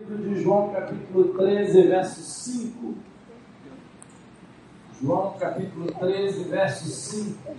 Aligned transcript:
Livro 0.00 0.16
de 0.16 0.42
João, 0.42 0.72
capítulo 0.72 1.34
13, 1.34 1.86
verso 1.86 2.20
5. 2.20 2.94
João, 5.00 5.38
capítulo 5.38 5.92
13, 5.92 6.44
verso 6.44 6.84
5. 6.86 7.56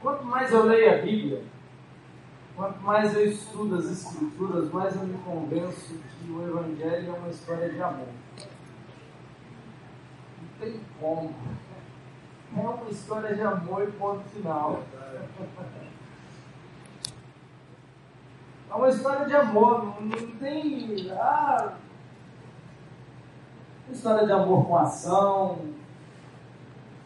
Quanto 0.00 0.24
mais 0.24 0.50
eu 0.50 0.64
leio 0.64 0.94
a 0.94 0.98
Bíblia, 0.98 1.44
quanto 2.56 2.80
mais 2.80 3.14
eu 3.14 3.26
estudo 3.26 3.76
as 3.76 3.84
Escrituras, 3.84 4.70
mais 4.72 4.96
eu 4.96 5.02
me 5.02 5.16
convenço 5.18 5.94
que 5.94 6.30
o 6.30 6.42
Evangelho 6.42 7.14
é 7.14 7.18
uma 7.18 7.28
história 7.28 7.68
de 7.68 7.80
amor. 7.80 8.08
Não 10.42 10.48
tem 10.58 10.80
como. 10.98 11.34
É 12.56 12.60
uma 12.60 12.90
história 12.90 13.34
de 13.34 13.42
amor 13.42 13.88
e 13.88 13.92
ponto 13.92 14.24
final. 14.30 14.82
É 18.70 18.74
uma 18.74 18.88
história 18.88 19.26
de 19.26 19.34
amor, 19.34 20.00
não, 20.00 20.30
tem. 20.38 21.10
Ah, 21.10 21.72
história 23.90 24.24
de 24.24 24.30
amor 24.30 24.64
com 24.64 24.76
ação, 24.76 25.58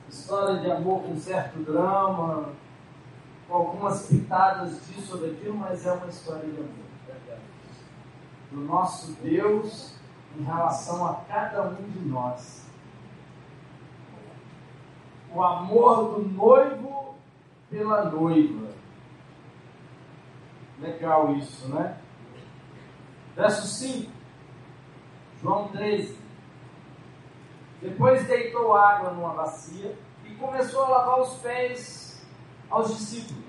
história 0.07 0.61
de 0.61 0.71
amor 0.71 1.03
com 1.03 1.17
certo 1.17 1.61
drama, 1.61 2.51
com 3.49 3.55
algumas 3.55 4.07
pitadas 4.07 4.87
disso 4.87 5.17
ou 5.17 5.27
daquilo, 5.27 5.57
mas 5.57 5.87
é 5.87 5.93
uma 5.93 6.09
história 6.09 6.47
de 6.47 6.59
amor. 6.59 6.85
Do 8.51 8.61
nosso 8.61 9.13
Deus 9.23 9.95
em 10.39 10.43
relação 10.43 11.07
a 11.07 11.15
cada 11.27 11.63
um 11.63 11.75
de 11.75 12.01
nós. 12.01 12.67
O 15.35 15.43
amor 15.43 16.15
do 16.15 16.29
noivo 16.29 17.15
pela 17.71 18.05
noiva. 18.05 18.69
Legal 20.81 21.35
isso, 21.37 21.69
né? 21.69 21.99
Verso 23.37 23.67
5, 23.67 24.11
João 25.43 25.69
13. 25.69 26.17
Depois 27.81 28.27
deitou 28.27 28.75
água 28.75 29.11
numa 29.11 29.35
bacia 29.35 29.97
e 30.25 30.35
começou 30.35 30.85
a 30.85 30.89
lavar 30.89 31.21
os 31.21 31.35
pés 31.35 32.25
aos 32.71 32.97
discípulos 32.97 33.45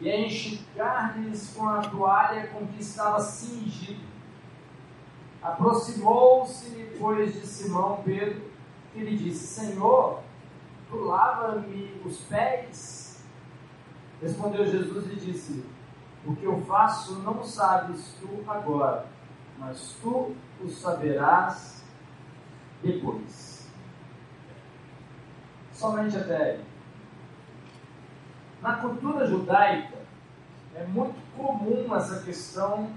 e 0.00 0.10
a 0.10 0.20
enxugar-lhes 0.20 1.52
com 1.54 1.68
a 1.68 1.80
toalha 1.82 2.48
com 2.48 2.66
que 2.66 2.80
estava 2.80 3.20
cingido. 3.20 4.00
Aproximou-se, 5.42 6.96
pois, 6.98 7.34
de 7.34 7.46
Simão 7.46 8.02
Pedro, 8.04 8.42
que 8.92 9.00
lhe 9.00 9.16
disse: 9.16 9.46
Senhor, 9.46 10.20
tu 10.88 10.96
lava-me 10.96 12.00
os 12.04 12.20
pés? 12.22 13.24
Respondeu 14.22 14.66
Jesus 14.66 15.06
e 15.06 15.16
disse: 15.16 15.64
O 16.24 16.36
que 16.36 16.44
eu 16.44 16.60
faço 16.62 17.20
não 17.20 17.42
sabes 17.42 18.14
tu 18.20 18.44
agora, 18.48 19.06
mas 19.58 19.96
tu 20.00 20.36
o 20.62 20.68
saberás 20.68 21.84
depois. 22.82 23.70
Somente 25.72 26.16
até 26.16 26.36
aí. 26.36 26.64
Na 28.60 28.76
cultura 28.76 29.26
judaica, 29.26 29.98
é 30.74 30.84
muito 30.84 31.18
comum 31.36 31.94
essa 31.96 32.22
questão 32.22 32.90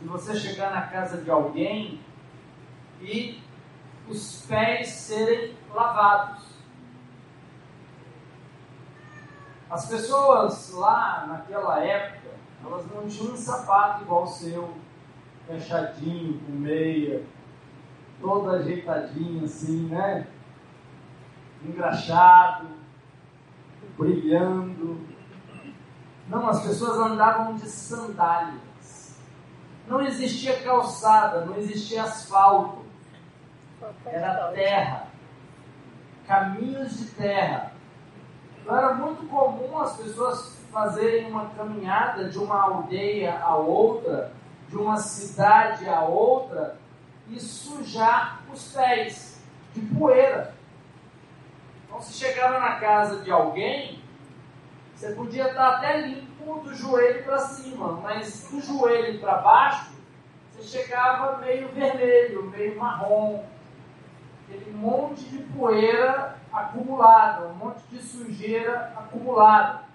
de 0.00 0.06
você 0.06 0.36
chegar 0.36 0.70
na 0.70 0.82
casa 0.82 1.20
de 1.20 1.30
alguém 1.30 2.00
e 3.00 3.42
os 4.08 4.46
pés 4.46 4.88
serem 4.88 5.56
lavados. 5.72 6.50
As 9.68 9.88
pessoas 9.88 10.72
lá 10.72 11.26
naquela 11.28 11.84
época, 11.84 12.19
elas 12.64 12.86
não 12.94 13.06
tinham 13.06 13.32
um 13.32 13.36
sapato 13.36 14.02
igual 14.02 14.24
o 14.24 14.26
seu, 14.26 14.74
fechadinho, 15.46 16.40
com 16.40 16.52
meia, 16.52 17.24
todo 18.20 18.50
ajeitadinho 18.50 19.44
assim, 19.44 19.88
né? 19.88 20.26
Engraxado, 21.64 22.68
brilhando. 23.98 25.00
Não, 26.28 26.48
as 26.48 26.62
pessoas 26.62 26.98
andavam 26.98 27.54
de 27.54 27.68
sandálias. 27.68 29.18
Não 29.88 30.00
existia 30.00 30.62
calçada, 30.62 31.44
não 31.44 31.56
existia 31.56 32.04
asfalto. 32.04 32.84
Era 34.06 34.52
terra. 34.52 35.08
Caminhos 36.26 36.98
de 36.98 37.06
terra. 37.06 37.72
Então 38.60 38.76
era 38.76 38.94
muito 38.94 39.26
comum 39.26 39.78
as 39.78 39.96
pessoas 39.96 40.59
fazerem 40.72 41.30
uma 41.30 41.50
caminhada 41.50 42.28
de 42.28 42.38
uma 42.38 42.62
aldeia 42.62 43.38
a 43.40 43.56
outra, 43.56 44.32
de 44.68 44.76
uma 44.76 44.96
cidade 44.96 45.88
a 45.88 46.02
outra, 46.02 46.76
e 47.28 47.38
sujar 47.38 48.40
os 48.52 48.72
pés 48.72 49.40
de 49.74 49.80
poeira. 49.94 50.54
Então, 51.86 52.00
se 52.00 52.12
chegava 52.12 52.58
na 52.58 52.76
casa 52.76 53.22
de 53.22 53.30
alguém, 53.30 54.00
você 54.94 55.12
podia 55.12 55.48
estar 55.48 55.76
até 55.76 56.00
limpo 56.00 56.60
do 56.60 56.74
joelho 56.74 57.24
para 57.24 57.38
cima, 57.38 57.92
mas 58.02 58.48
do 58.50 58.60
joelho 58.60 59.18
para 59.18 59.38
baixo, 59.38 59.92
você 60.52 60.78
chegava 60.78 61.38
meio 61.38 61.68
vermelho, 61.68 62.44
meio 62.50 62.78
marrom, 62.78 63.44
aquele 64.44 64.72
monte 64.72 65.24
de 65.24 65.38
poeira 65.38 66.36
acumulada, 66.52 67.46
um 67.48 67.54
monte 67.54 67.82
de 67.90 68.02
sujeira 68.02 68.92
acumulada. 68.96 69.89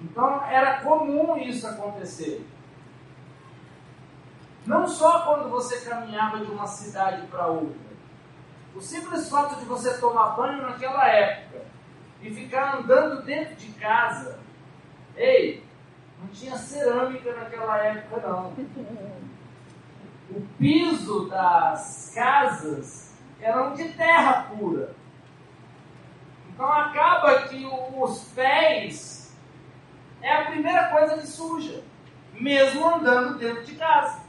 Então 0.00 0.44
era 0.46 0.80
comum 0.80 1.36
isso 1.36 1.66
acontecer. 1.66 2.46
Não 4.66 4.86
só 4.86 5.20
quando 5.20 5.48
você 5.48 5.80
caminhava 5.80 6.44
de 6.44 6.50
uma 6.50 6.66
cidade 6.66 7.26
para 7.28 7.46
outra. 7.46 7.86
O 8.74 8.80
simples 8.80 9.28
fato 9.30 9.56
de 9.56 9.64
você 9.64 9.98
tomar 9.98 10.36
banho 10.36 10.62
naquela 10.62 11.08
época 11.08 11.62
e 12.20 12.30
ficar 12.30 12.78
andando 12.78 13.22
dentro 13.22 13.54
de 13.54 13.68
casa, 13.72 14.38
ei, 15.16 15.64
não 16.20 16.28
tinha 16.28 16.56
cerâmica 16.56 17.32
naquela 17.34 17.78
época 17.78 18.26
não. 18.26 18.52
O 20.30 20.40
piso 20.58 21.28
das 21.28 22.12
casas 22.14 23.14
eram 23.40 23.72
de 23.74 23.88
terra 23.90 24.50
pura. 24.50 24.94
Então 26.50 26.70
acaba 26.70 27.42
que 27.42 27.64
os 27.94 28.24
pés 28.34 29.15
é 30.22 30.32
a 30.32 30.44
primeira 30.46 30.88
coisa 30.88 31.18
que 31.18 31.26
suja, 31.26 31.82
mesmo 32.32 32.86
andando 32.86 33.38
dentro 33.38 33.64
de 33.64 33.74
casa. 33.74 34.20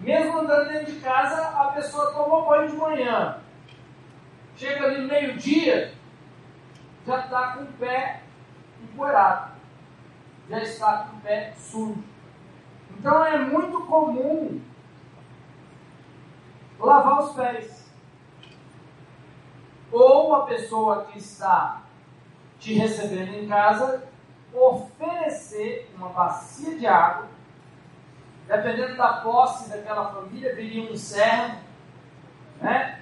Mesmo 0.00 0.38
andando 0.38 0.68
dentro 0.68 0.92
de 0.92 1.00
casa, 1.00 1.48
a 1.48 1.68
pessoa 1.68 2.12
tomou 2.12 2.46
banho 2.46 2.70
de 2.70 2.76
manhã. 2.76 3.38
Chega 4.56 4.84
ali 4.84 5.06
meio-dia, 5.06 5.94
já 7.06 7.20
está 7.20 7.52
com 7.52 7.64
o 7.64 7.72
pé 7.74 8.22
empoeirado. 8.82 9.52
Já 10.48 10.58
está 10.60 11.04
com 11.04 11.16
o 11.16 11.20
pé 11.20 11.52
sujo. 11.56 12.02
Então 12.98 13.24
é 13.24 13.38
muito 13.38 13.80
comum 13.86 14.60
lavar 16.78 17.20
os 17.20 17.32
pés. 17.34 17.90
Ou 19.90 20.34
a 20.34 20.46
pessoa 20.46 21.04
que 21.04 21.18
está 21.18 21.82
te 22.58 22.74
recebendo 22.74 23.34
em 23.34 23.48
casa 23.48 24.11
oferecer 24.54 25.90
uma 25.96 26.08
bacia 26.08 26.78
de 26.78 26.86
água 26.86 27.32
dependendo 28.46 28.96
da 28.96 29.14
posse 29.14 29.70
daquela 29.70 30.12
família, 30.12 30.54
viria 30.54 30.90
um 30.90 30.96
servo, 30.96 31.58
né? 32.60 33.00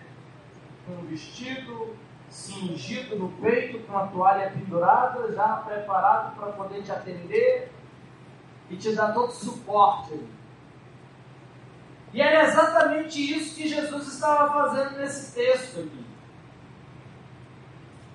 Com 0.86 0.92
um 0.92 1.06
vestido 1.06 1.96
cingido 2.28 3.16
no 3.16 3.30
peito, 3.40 3.80
com 3.86 3.98
a 3.98 4.06
toalha 4.06 4.50
pendurada, 4.50 5.32
já 5.32 5.56
preparado 5.56 6.36
para 6.36 6.52
poder 6.52 6.82
te 6.82 6.92
atender 6.92 7.72
e 8.68 8.76
te 8.76 8.94
dar 8.94 9.12
todo 9.12 9.30
o 9.30 9.32
suporte. 9.32 10.20
E 12.12 12.20
era 12.20 12.44
exatamente 12.44 13.20
isso 13.20 13.56
que 13.56 13.68
Jesus 13.68 14.06
estava 14.06 14.52
fazendo 14.52 14.98
nesse 14.98 15.34
texto 15.34 15.80
aqui. 15.80 16.06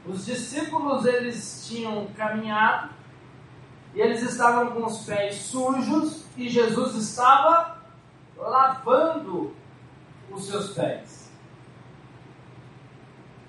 Os 0.06 0.26
discípulos 0.26 1.06
eles 1.06 1.68
tinham 1.68 2.08
caminhado 2.16 2.90
e 3.96 4.02
eles 4.02 4.22
estavam 4.22 4.74
com 4.74 4.86
os 4.86 5.06
pés 5.06 5.36
sujos 5.38 6.26
e 6.36 6.50
Jesus 6.50 6.96
estava 6.96 7.82
lavando 8.38 9.56
os 10.30 10.46
seus 10.46 10.74
pés. 10.74 11.32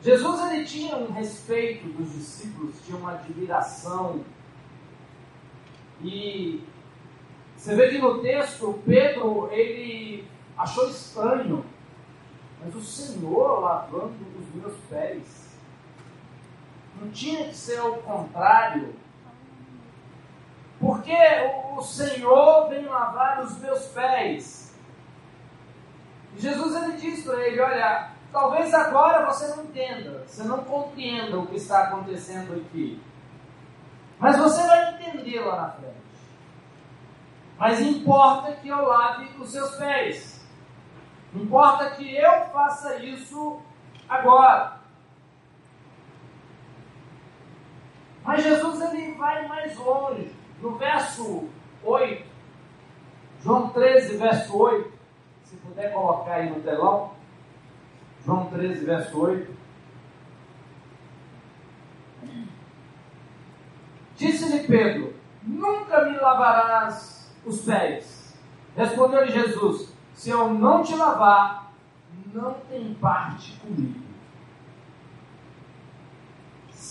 Jesus 0.01 0.53
ele 0.53 0.65
tinha 0.65 0.97
um 0.97 1.11
respeito 1.11 1.89
dos 1.89 2.13
discípulos, 2.13 2.77
tinha 2.87 2.97
uma 2.97 3.15
admiração. 3.15 4.25
E 6.01 6.63
você 7.57 7.75
vê 7.75 7.89
que 7.89 7.99
no 7.99 8.23
texto 8.23 8.81
Pedro 8.87 9.49
ele 9.51 10.29
achou 10.57 10.89
estranho, 10.89 11.67
mas 12.61 12.73
o 12.73 12.83
Senhor 12.83 13.59
lavando 13.59 14.15
os 14.39 14.55
meus 14.55 14.77
pés. 14.89 15.59
Não 17.01 17.11
tinha 17.11 17.49
que 17.49 17.57
ser 17.57 17.79
ao 17.79 17.95
contrário. 17.95 18.95
Por 20.79 20.97
porque 21.07 21.17
o 21.77 21.83
Senhor 21.83 22.69
vem 22.69 22.85
lavar 22.85 23.45
os 23.45 23.59
meus 23.59 23.87
pés. 23.87 24.75
Jesus 26.37 26.83
ele 26.83 26.97
diz 26.97 27.25
para 27.25 27.47
ele: 27.47 27.61
Olha, 27.61 28.11
talvez 28.33 28.75
agora 28.75 29.25
você 29.27 29.47
não 29.55 29.65
entenda, 29.65 30.25
você 30.27 30.43
não 30.43 30.65
compreenda 30.65 31.39
o 31.39 31.47
que 31.47 31.57
está 31.57 31.85
acontecendo 31.85 32.55
aqui. 32.55 33.01
Mas 34.19 34.37
você 34.37 34.67
vai 34.67 34.95
entender 34.95 35.41
lá 35.41 35.63
na 35.63 35.71
frente. 35.71 35.95
Mas 37.57 37.81
importa 37.81 38.53
que 38.57 38.69
eu 38.69 38.85
lave 38.85 39.31
os 39.39 39.51
seus 39.51 39.77
pés. 39.77 40.45
Importa 41.33 41.91
que 41.91 42.17
eu 42.17 42.47
faça 42.47 42.97
isso 42.97 43.61
agora. 44.09 44.81
Mas 48.25 48.43
Jesus 48.43 48.81
ele 48.81 49.15
vai 49.15 49.47
mais 49.47 49.77
longe. 49.77 50.36
No 50.61 50.77
verso 50.77 51.49
8, 51.85 52.27
João 53.43 53.69
13, 53.69 54.17
verso 54.17 54.57
8, 54.57 54.93
se 55.45 55.57
puder 55.57 55.93
colocar 55.93 56.35
aí 56.35 56.51
no 56.51 56.61
telão. 56.61 57.13
João 58.25 58.47
13, 58.47 58.85
verso 58.85 59.21
8. 59.21 59.57
Disse-lhe 64.17 64.67
Pedro: 64.67 65.15
Nunca 65.43 66.05
me 66.07 66.19
lavarás 66.19 67.31
os 67.45 67.61
pés. 67.61 68.37
Respondeu-lhe 68.75 69.31
Jesus: 69.31 69.93
Se 70.15 70.31
eu 70.31 70.53
não 70.53 70.83
te 70.83 70.97
lavar, 70.97 71.71
não 72.33 72.55
tem 72.69 72.95
parte 72.95 73.53
comigo. 73.61 74.06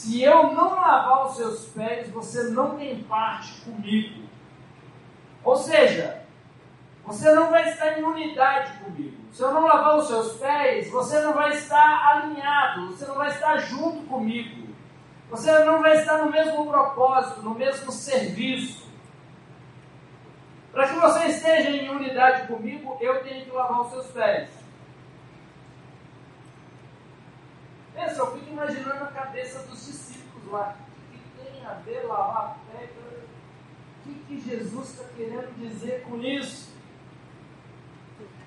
Se 0.05 0.21
eu 0.21 0.53
não 0.53 0.75
lavar 0.75 1.25
os 1.25 1.35
seus 1.35 1.65
pés, 1.69 2.11
você 2.11 2.51
não 2.51 2.77
tem 2.77 3.01
parte 3.05 3.59
comigo. 3.61 4.21
Ou 5.43 5.55
seja, 5.55 6.21
você 7.03 7.33
não 7.33 7.49
vai 7.49 7.67
estar 7.71 7.97
em 7.97 8.03
unidade 8.03 8.83
comigo. 8.83 9.17
Se 9.31 9.41
eu 9.41 9.51
não 9.51 9.65
lavar 9.65 9.97
os 9.97 10.05
seus 10.05 10.33
pés, 10.33 10.91
você 10.91 11.19
não 11.21 11.33
vai 11.33 11.53
estar 11.53 12.07
alinhado, 12.07 12.89
você 12.89 13.03
não 13.07 13.15
vai 13.15 13.29
estar 13.29 13.57
junto 13.57 14.05
comigo. 14.05 14.67
Você 15.31 15.51
não 15.65 15.81
vai 15.81 15.97
estar 15.97 16.19
no 16.19 16.31
mesmo 16.31 16.67
propósito, 16.67 17.41
no 17.41 17.55
mesmo 17.55 17.91
serviço. 17.91 18.87
Para 20.71 20.87
que 20.87 20.99
você 20.99 21.25
esteja 21.25 21.71
em 21.71 21.89
unidade 21.89 22.45
comigo, 22.45 22.95
eu 23.01 23.23
tenho 23.23 23.43
que 23.43 23.51
lavar 23.51 23.81
os 23.81 23.89
seus 23.89 24.05
pés. 24.11 24.49
Pensa, 27.95 28.19
eu 28.19 28.31
fico 28.33 28.51
imaginando 28.51 29.05
a 29.05 29.07
cabeça 29.07 29.59
dos 29.67 29.85
discípulos 29.85 30.51
lá. 30.51 30.75
O 31.09 31.13
que 31.13 31.51
tem 31.51 31.65
a 31.65 31.73
ver 31.75 32.05
lavar 32.05 32.57
pé? 32.71 32.89
O 32.89 34.03
que, 34.03 34.13
que 34.27 34.49
Jesus 34.49 34.89
está 34.89 35.05
querendo 35.15 35.57
dizer 35.57 36.03
com 36.03 36.17
isso? 36.21 36.75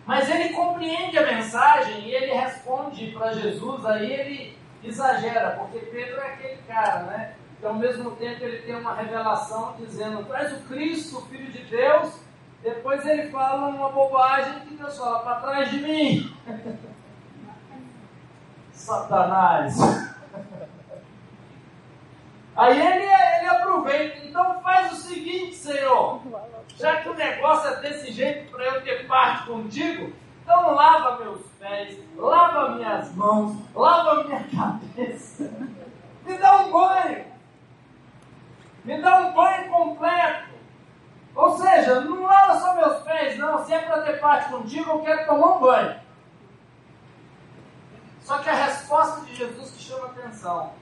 Mas 0.06 0.28
ele 0.30 0.50
compreende 0.50 1.18
a 1.18 1.26
mensagem 1.26 2.08
e 2.08 2.14
ele 2.14 2.32
responde 2.32 3.10
para 3.10 3.32
Jesus, 3.32 3.84
aí 3.84 4.10
ele 4.10 4.58
exagera, 4.82 5.50
porque 5.50 5.78
Pedro 5.80 6.20
é 6.20 6.28
aquele 6.28 6.62
cara, 6.66 7.02
né? 7.02 7.34
Que 7.60 7.66
ao 7.66 7.74
mesmo 7.74 8.12
tempo 8.12 8.42
ele 8.42 8.62
tem 8.62 8.76
uma 8.76 8.94
revelação 8.94 9.76
dizendo, 9.78 10.32
és 10.34 10.52
o 10.52 10.62
Cristo, 10.62 11.18
o 11.18 11.26
Filho 11.26 11.50
de 11.50 11.62
Deus, 11.64 12.20
depois 12.62 13.04
ele 13.04 13.30
fala 13.30 13.68
uma 13.68 13.90
bobagem 13.90 14.60
que 14.60 14.74
Deus 14.74 14.96
fala, 14.96 15.18
para 15.20 15.40
trás 15.40 15.70
de 15.70 15.78
mim. 15.78 16.34
Satanás. 18.88 19.76
Aí 22.56 22.80
ele, 22.80 23.04
ele 23.04 23.48
aproveita, 23.48 24.26
então 24.26 24.60
faz 24.62 24.92
o 24.92 24.96
seguinte, 24.96 25.54
Senhor, 25.54 26.22
já 26.76 26.96
que 27.02 27.08
o 27.10 27.14
negócio 27.14 27.68
é 27.68 27.80
desse 27.80 28.10
jeito 28.12 28.50
para 28.50 28.64
eu 28.64 28.82
ter 28.82 29.06
parte 29.06 29.46
contigo, 29.46 30.12
então 30.42 30.74
lava 30.74 31.22
meus 31.22 31.42
pés, 31.60 31.98
lava 32.16 32.70
minhas 32.70 33.14
mãos, 33.14 33.58
lava 33.74 34.24
minha 34.24 34.42
cabeça. 34.48 35.52
Me 36.24 36.38
dá 36.38 36.56
um 36.56 36.72
banho. 36.72 37.26
Me 38.84 39.02
dá 39.02 39.18
um 39.18 39.32
banho 39.34 39.70
completo. 39.70 40.48
Ou 41.34 41.56
seja, 41.58 42.00
não 42.00 42.22
lava 42.22 42.58
só 42.58 42.74
meus 42.74 43.02
pés, 43.02 43.38
não. 43.38 43.64
Se 43.64 43.72
é 43.72 43.80
para 43.80 44.02
ter 44.02 44.18
parte 44.18 44.50
contigo, 44.50 44.90
eu 44.90 44.98
quero 45.00 45.26
tomar 45.26 45.56
um 45.56 45.60
banho. 45.60 46.07
Só 48.28 48.40
que 48.40 48.50
a 48.50 48.66
resposta 48.66 49.22
de 49.22 49.34
Jesus 49.34 49.70
que 49.70 49.82
chama 49.84 50.08
atenção. 50.08 50.74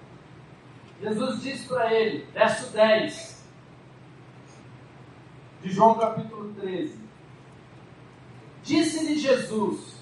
Jesus 1.00 1.42
diz 1.42 1.64
para 1.64 1.94
ele, 1.94 2.24
verso 2.32 2.72
10, 2.72 3.44
de 5.62 5.70
João 5.70 5.96
capítulo 5.96 6.52
13. 6.54 6.98
Disse-lhe 8.64 9.16
Jesus: 9.16 9.94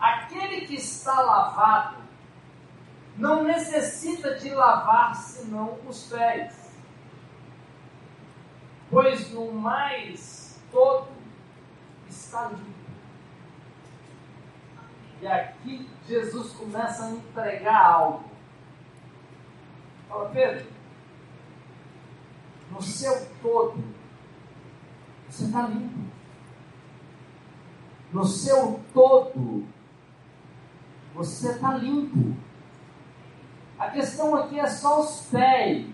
Aquele 0.00 0.62
que 0.62 0.76
está 0.76 1.20
lavado 1.20 1.96
não 3.18 3.44
necessita 3.44 4.34
de 4.36 4.48
lavar 4.48 5.14
senão 5.14 5.78
os 5.86 6.04
pés, 6.04 6.54
pois 8.88 9.30
no 9.30 9.52
mais 9.52 10.58
todo 10.72 11.08
está 12.08 12.48
limpo. 12.48 12.83
E 15.24 15.26
aqui 15.26 15.88
Jesus 16.06 16.52
começa 16.52 17.06
a 17.06 17.10
entregar 17.12 17.82
algo. 17.82 18.24
Fala, 20.06 20.28
Pedro, 20.28 20.66
no 22.70 22.82
seu 22.82 23.26
todo, 23.40 23.82
você 25.26 25.44
está 25.44 25.62
limpo 25.62 26.04
no 28.12 28.26
seu 28.26 28.80
todo, 28.92 29.66
você 31.14 31.52
está 31.52 31.72
limpo. 31.72 32.36
A 33.78 33.88
questão 33.88 34.36
aqui 34.36 34.60
é 34.60 34.66
só 34.66 35.00
os 35.00 35.26
pés. 35.32 35.86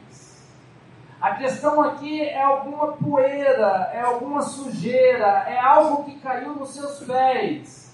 A 1.21 1.37
questão 1.37 1.81
aqui 1.81 2.21
é 2.21 2.43
alguma 2.43 2.89
poeira, 2.95 3.91
é 3.95 4.01
alguma 4.01 4.43
sujeira, 4.43 5.45
é 5.47 5.57
algo 5.57 6.03
que 6.03 6.19
caiu 6.19 6.57
nos 6.57 6.71
seus 6.71 7.05
pés. 7.05 7.90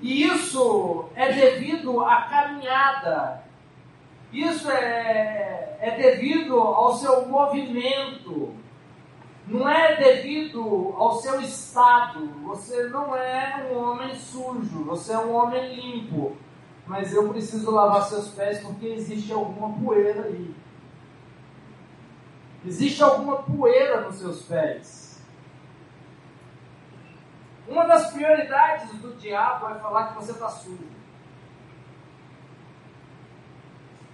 E 0.00 0.24
isso 0.24 1.06
é 1.14 1.32
devido 1.32 2.04
à 2.04 2.22
caminhada, 2.22 3.42
isso 4.32 4.70
é, 4.70 5.76
é 5.80 5.90
devido 5.96 6.58
ao 6.58 6.94
seu 6.94 7.26
movimento, 7.26 8.54
não 9.46 9.68
é 9.68 9.96
devido 9.96 10.94
ao 10.96 11.16
seu 11.16 11.40
estado. 11.40 12.26
Você 12.44 12.88
não 12.88 13.16
é 13.16 13.68
um 13.72 13.78
homem 13.78 14.14
sujo, 14.14 14.84
você 14.84 15.12
é 15.12 15.18
um 15.18 15.34
homem 15.34 15.74
limpo. 15.74 16.36
Mas 16.86 17.12
eu 17.12 17.28
preciso 17.28 17.70
lavar 17.70 18.04
seus 18.04 18.28
pés 18.28 18.60
porque 18.60 18.86
existe 18.86 19.32
alguma 19.32 19.76
poeira 19.78 20.22
aí. 20.22 20.54
Existe 22.64 23.02
alguma 23.02 23.42
poeira 23.42 24.02
nos 24.02 24.16
seus 24.16 24.42
pés. 24.42 25.05
Uma 27.76 27.84
das 27.84 28.10
prioridades 28.10 28.90
do 29.00 29.12
diabo 29.16 29.68
é 29.68 29.74
falar 29.74 30.06
que 30.06 30.14
você 30.14 30.32
está 30.32 30.48
sujo. 30.48 30.88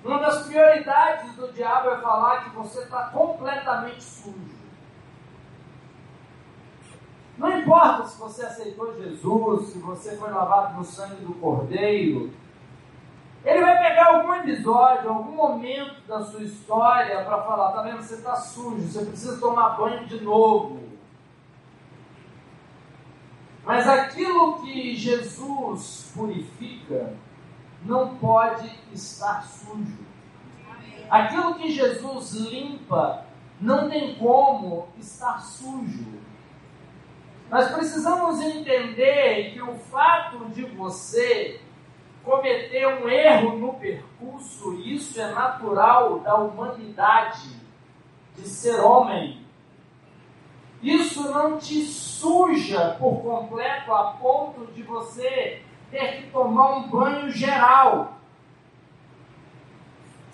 Uma 0.04 0.18
das 0.18 0.48
prioridades 0.48 1.36
do 1.36 1.52
diabo 1.52 1.90
é 1.90 1.98
falar 1.98 2.42
que 2.42 2.50
você 2.56 2.80
está 2.80 3.04
completamente 3.10 4.02
sujo. 4.02 4.56
Não 7.38 7.56
importa 7.56 8.04
se 8.06 8.18
você 8.18 8.44
aceitou 8.44 9.00
Jesus, 9.00 9.68
se 9.68 9.78
você 9.78 10.16
foi 10.16 10.32
lavado 10.32 10.78
no 10.78 10.84
sangue 10.84 11.24
do 11.24 11.32
Cordeiro. 11.34 12.32
Ele 13.44 13.60
vai 13.60 13.78
pegar 13.78 14.16
algum 14.16 14.34
episódio, 14.34 15.08
algum 15.08 15.36
momento 15.36 16.04
da 16.08 16.20
sua 16.24 16.42
história 16.42 17.24
para 17.24 17.42
falar: 17.42 17.70
tá 17.70 17.82
vendo, 17.82 18.02
você 18.02 18.14
está 18.14 18.34
sujo, 18.34 18.88
você 18.88 19.04
precisa 19.04 19.38
tomar 19.38 19.76
banho 19.76 20.04
de 20.08 20.20
novo. 20.20 20.81
Mas 23.72 23.88
aquilo 23.88 24.60
que 24.60 24.94
Jesus 24.94 26.12
purifica 26.14 27.14
não 27.82 28.16
pode 28.16 28.70
estar 28.92 29.42
sujo. 29.44 30.04
Aquilo 31.08 31.54
que 31.54 31.72
Jesus 31.72 32.34
limpa 32.34 33.24
não 33.58 33.88
tem 33.88 34.14
como 34.16 34.88
estar 34.98 35.38
sujo. 35.40 36.20
Nós 37.50 37.70
precisamos 37.72 38.42
entender 38.42 39.54
que 39.54 39.62
o 39.62 39.74
fato 39.74 40.50
de 40.50 40.66
você 40.66 41.58
cometer 42.22 42.86
um 42.86 43.08
erro 43.08 43.56
no 43.56 43.72
percurso, 43.72 44.74
isso 44.82 45.18
é 45.18 45.32
natural 45.32 46.20
da 46.20 46.34
humanidade, 46.34 47.48
de 48.36 48.46
ser 48.46 48.80
homem. 48.80 49.41
Isso 50.82 51.30
não 51.30 51.58
te 51.58 51.82
suja 51.82 52.96
por 52.98 53.22
completo 53.22 53.92
a 53.92 54.14
ponto 54.14 54.66
de 54.72 54.82
você 54.82 55.62
ter 55.90 56.16
que 56.16 56.30
tomar 56.30 56.76
um 56.76 56.88
banho 56.88 57.30
geral. 57.30 58.18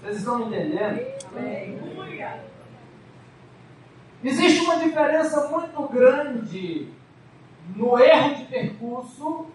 Vocês 0.01 0.19
estão 0.19 0.47
entendendo? 0.47 1.01
Existe 4.25 4.61
uma 4.65 4.79
diferença 4.79 5.49
muito 5.49 5.83
grande 5.89 6.93
no 7.77 7.99
erro 7.99 8.35
de 8.37 8.45
percurso 8.45 9.47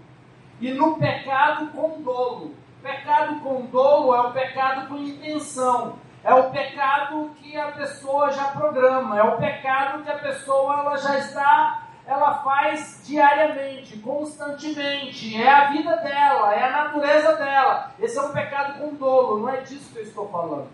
e 0.62 0.72
no 0.72 0.98
pecado 0.98 1.72
com 1.72 2.02
dolo. 2.02 2.54
Pecado 2.82 3.40
com 3.40 3.66
dolo 3.66 4.14
é 4.14 4.22
o 4.22 4.32
pecado 4.32 4.88
com 4.88 4.98
intenção. 4.98 5.98
É 6.24 6.34
o 6.34 6.50
pecado 6.52 7.32
que 7.38 7.58
a 7.58 7.72
pessoa 7.74 8.32
já 8.32 8.46
programa, 8.46 9.20
é 9.20 9.24
o 9.24 9.38
pecado 9.38 10.04
que 10.04 10.10
a 10.10 10.20
pessoa 10.20 10.80
ela 10.80 10.98
já 10.98 11.20
está, 11.20 11.84
ela 12.08 12.36
faz 12.36 13.02
diariamente, 13.06 13.98
constantemente. 13.98 15.36
É 15.36 15.50
a 15.50 15.72
vida 15.72 15.98
dela, 15.98 16.56
é 16.56 16.64
a 16.64 16.72
natureza 16.84 17.36
dela. 17.36 17.92
Esse 18.00 18.18
é 18.18 18.22
um 18.22 18.32
pecado 18.32 18.80
com 18.80 18.96
dolo, 18.96 19.40
não 19.40 19.50
é 19.50 19.62
disso 19.62 19.92
que 19.92 20.00
eu 20.00 20.04
estou 20.04 20.30
falando. 20.30 20.70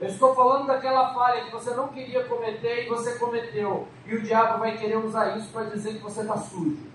Eu 0.00 0.08
estou 0.08 0.34
falando 0.34 0.66
daquela 0.66 1.12
falha 1.14 1.44
que 1.44 1.52
você 1.52 1.74
não 1.74 1.88
queria 1.88 2.24
cometer 2.24 2.84
e 2.84 2.88
você 2.88 3.18
cometeu. 3.18 3.88
E 4.06 4.14
o 4.14 4.22
diabo 4.22 4.58
vai 4.58 4.76
querer 4.76 4.96
usar 4.96 5.36
isso 5.36 5.50
para 5.50 5.64
dizer 5.64 5.94
que 5.94 6.02
você 6.02 6.20
está 6.20 6.36
sujo. 6.36 6.93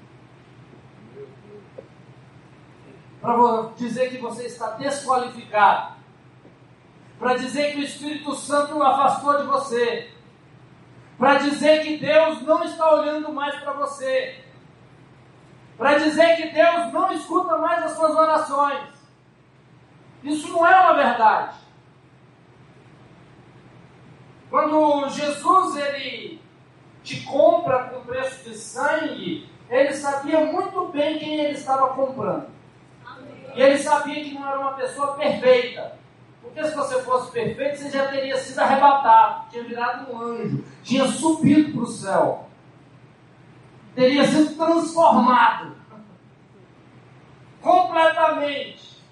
Para 3.21 3.71
dizer 3.75 4.09
que 4.09 4.17
você 4.17 4.45
está 4.45 4.71
desqualificado. 4.71 5.95
Para 7.17 7.35
dizer 7.35 7.73
que 7.73 7.79
o 7.79 7.83
Espírito 7.83 8.33
Santo 8.35 8.77
o 8.77 8.83
afastou 8.83 9.37
de 9.37 9.47
você. 9.47 10.11
Para 11.17 11.39
dizer 11.39 11.83
que 11.83 11.97
Deus 11.97 12.41
não 12.43 12.63
está 12.63 12.93
olhando 12.93 13.33
mais 13.33 13.55
para 13.55 13.73
você. 13.73 14.43
Para 15.77 15.97
dizer 15.97 16.37
que 16.37 16.49
Deus 16.49 16.93
não 16.93 17.11
escuta 17.11 17.57
mais 17.57 17.83
as 17.83 17.91
suas 17.91 18.15
orações. 18.15 18.89
Isso 20.23 20.49
não 20.51 20.65
é 20.65 20.79
uma 20.79 20.93
verdade. 20.93 21.57
Quando 24.49 25.09
Jesus 25.09 25.75
ele 25.75 26.41
te 27.03 27.21
compra 27.21 27.85
com 27.85 28.01
preço 28.01 28.49
de 28.49 28.55
sangue, 28.55 29.49
ele 29.69 29.93
sabia 29.93 30.45
muito 30.45 30.87
bem 30.87 31.19
quem 31.19 31.35
ele 31.39 31.53
estava 31.53 31.89
comprando. 31.89 32.58
E 33.59 33.61
ele 33.61 33.77
sabia 33.77 34.23
que 34.23 34.33
não 34.33 34.47
era 34.47 34.57
uma 34.57 34.71
pessoa 34.71 35.15
perfeita. 35.15 35.99
Porque 36.41 36.63
se 36.63 36.73
você 36.73 37.01
fosse 37.03 37.29
perfeito, 37.29 37.75
você 37.77 37.89
já 37.89 38.07
teria 38.07 38.37
sido 38.37 38.57
arrebatado, 38.57 39.49
tinha 39.49 39.65
virado 39.65 40.13
um 40.13 40.21
anjo, 40.21 40.63
tinha 40.81 41.05
subido 41.05 41.73
para 41.73 41.81
o 41.81 41.85
céu, 41.85 42.47
teria 43.93 44.23
sido 44.23 44.55
transformado 44.55 45.75
completamente. 47.61 49.03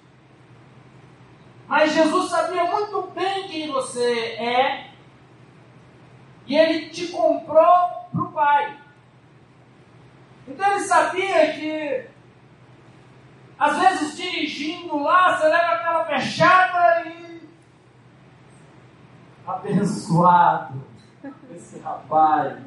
Mas 1.67 1.91
Jesus 1.91 2.29
sabia 2.29 2.63
muito 2.63 3.01
bem 3.13 3.49
quem 3.49 3.69
você 3.69 4.17
é 4.39 4.91
e 6.45 6.55
ele 6.55 6.87
te 6.87 7.09
comprou 7.09 8.07
para 8.13 8.21
o 8.21 8.31
Pai. 8.31 8.77
Então 10.47 10.71
ele 10.71 10.85
sabia 10.85 11.51
que, 11.51 12.05
às 13.59 13.79
vezes, 13.79 14.15
dirigindo 14.15 15.01
lá, 15.01 15.37
você 15.37 15.47
leva 15.47 15.73
aquela 15.73 16.05
fechada 16.05 17.07
e. 17.07 17.41
Abençoado, 19.45 20.83
esse 21.55 21.79
rapaz. 21.79 22.59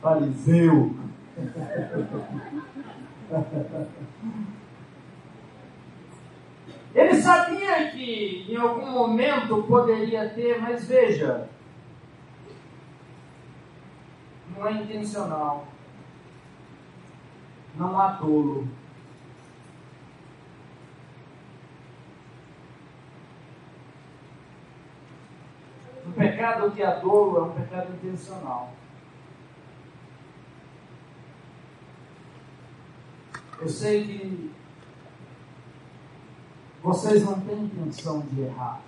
Fariseu. 0.00 0.96
Ele 6.94 7.22
sabia 7.22 7.90
que 7.90 8.46
em 8.48 8.56
algum 8.56 8.90
momento 8.90 9.62
poderia 9.64 10.28
ter, 10.30 10.60
mas 10.60 10.86
veja, 10.86 11.48
não 14.56 14.66
é 14.66 14.72
intencional, 14.72 15.68
não 17.76 17.98
há 17.98 18.12
dolo. 18.12 18.66
Um 26.06 26.12
pecado 26.12 26.70
que 26.72 26.82
há 26.82 26.96
dolo 26.98 27.38
é 27.38 27.42
um 27.42 27.52
pecado 27.52 27.92
intencional. 27.94 28.72
Eu 33.60 33.68
sei 33.68 34.06
que 34.06 34.50
vocês 36.82 37.24
não 37.24 37.38
têm 37.40 37.64
intenção 37.64 38.20
de 38.20 38.40
errar. 38.40 38.80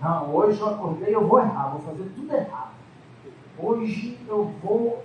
Não, 0.00 0.34
hoje 0.34 0.60
eu 0.60 0.68
acordei, 0.68 1.14
eu 1.14 1.26
vou 1.26 1.40
errar, 1.40 1.70
vou 1.70 1.80
fazer 1.80 2.10
tudo 2.14 2.34
errado. 2.34 2.74
Hoje 3.58 4.18
eu 4.28 4.44
vou. 4.62 5.02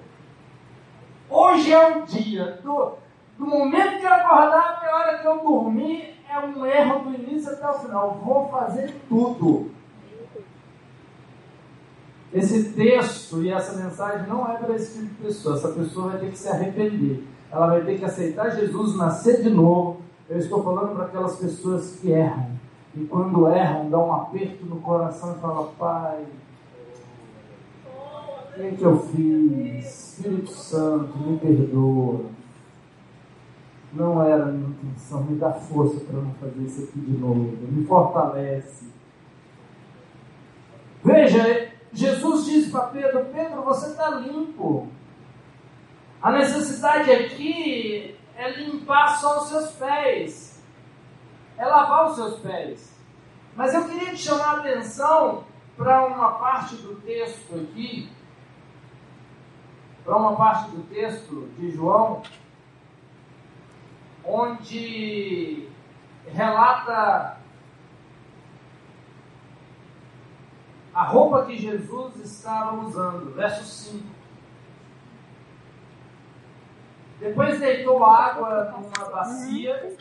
Hoje 1.31 1.71
é 1.71 1.97
o 1.97 2.05
dia. 2.05 2.59
Do, 2.61 2.93
do 3.37 3.45
momento 3.45 3.99
que 3.99 4.05
eu 4.05 4.13
acordar 4.13 4.77
até 4.77 4.91
a 4.91 4.95
hora 4.95 5.17
que 5.17 5.27
eu 5.27 5.39
dormir, 5.39 6.15
é 6.29 6.37
um 6.39 6.65
erro 6.65 6.99
do 6.99 7.15
início 7.15 7.53
até 7.53 7.67
o 7.69 7.79
final. 7.79 8.21
Vou 8.23 8.49
fazer 8.49 8.93
tudo. 9.09 9.71
Esse 12.33 12.73
texto 12.73 13.41
e 13.41 13.49
essa 13.49 13.81
mensagem 13.81 14.27
não 14.27 14.49
é 14.51 14.57
para 14.57 14.75
esse 14.75 14.99
tipo 14.99 15.15
de 15.15 15.27
pessoa. 15.27 15.55
Essa 15.55 15.69
pessoa 15.69 16.09
vai 16.09 16.19
ter 16.19 16.29
que 16.29 16.37
se 16.37 16.49
arrepender. 16.49 17.23
Ela 17.51 17.67
vai 17.67 17.81
ter 17.81 17.97
que 17.97 18.05
aceitar 18.05 18.51
Jesus, 18.51 18.95
nascer 18.95 19.41
de 19.41 19.49
novo 19.49 20.01
eu 20.31 20.37
estou 20.37 20.63
falando 20.63 20.95
para 20.95 21.07
aquelas 21.07 21.35
pessoas 21.35 21.97
que 21.97 22.09
erram. 22.09 22.51
E 22.95 23.03
quando 23.03 23.49
erram, 23.49 23.89
dá 23.89 23.99
um 23.99 24.13
aperto 24.13 24.65
no 24.65 24.77
coração 24.77 25.35
e 25.35 25.41
fala, 25.41 25.67
Pai, 25.77 26.23
que, 28.61 28.67
é 28.67 28.71
que 28.71 28.83
eu 28.83 28.99
fiz? 28.99 30.17
Espírito 30.21 30.51
Santo, 30.51 31.17
me 31.17 31.39
perdoa. 31.39 32.25
Não 33.93 34.23
era 34.23 34.43
a 34.43 34.47
minha 34.47 34.69
intenção, 34.69 35.23
me 35.23 35.37
dá 35.37 35.51
força 35.51 35.99
para 36.01 36.21
não 36.21 36.33
fazer 36.35 36.61
isso 36.61 36.83
aqui 36.83 36.99
de 36.99 37.17
novo. 37.17 37.57
Me 37.61 37.85
fortalece. 37.85 38.85
Veja, 41.03 41.71
Jesus 41.91 42.45
disse 42.45 42.71
para 42.71 42.87
Pedro: 42.87 43.25
Pedro, 43.33 43.63
você 43.63 43.87
está 43.87 44.11
limpo. 44.11 44.87
A 46.21 46.31
necessidade 46.31 47.11
aqui 47.11 48.15
é 48.37 48.51
limpar 48.51 49.19
só 49.19 49.39
os 49.39 49.49
seus 49.49 49.71
pés, 49.71 50.63
é 51.57 51.65
lavar 51.65 52.11
os 52.11 52.15
seus 52.15 52.39
pés. 52.39 52.95
Mas 53.55 53.73
eu 53.73 53.85
queria 53.85 54.11
te 54.11 54.19
chamar 54.19 54.55
a 54.55 54.59
atenção 54.59 55.43
para 55.75 56.05
uma 56.05 56.33
parte 56.33 56.75
do 56.75 56.95
texto 57.01 57.55
aqui, 57.55 58.09
para 60.03 60.17
uma 60.17 60.35
parte 60.35 60.71
do 60.71 60.83
texto 60.83 61.49
de 61.57 61.71
João, 61.71 62.21
onde 64.23 65.69
relata 66.27 67.37
a 70.93 71.03
roupa 71.03 71.45
que 71.45 71.57
Jesus 71.57 72.15
estava 72.17 72.75
usando, 72.85 73.33
verso 73.33 73.63
5. 73.63 74.21
Depois 77.19 77.59
deitou 77.59 78.03
água 78.03 78.71
numa 78.71 79.09
bacia 79.09 79.95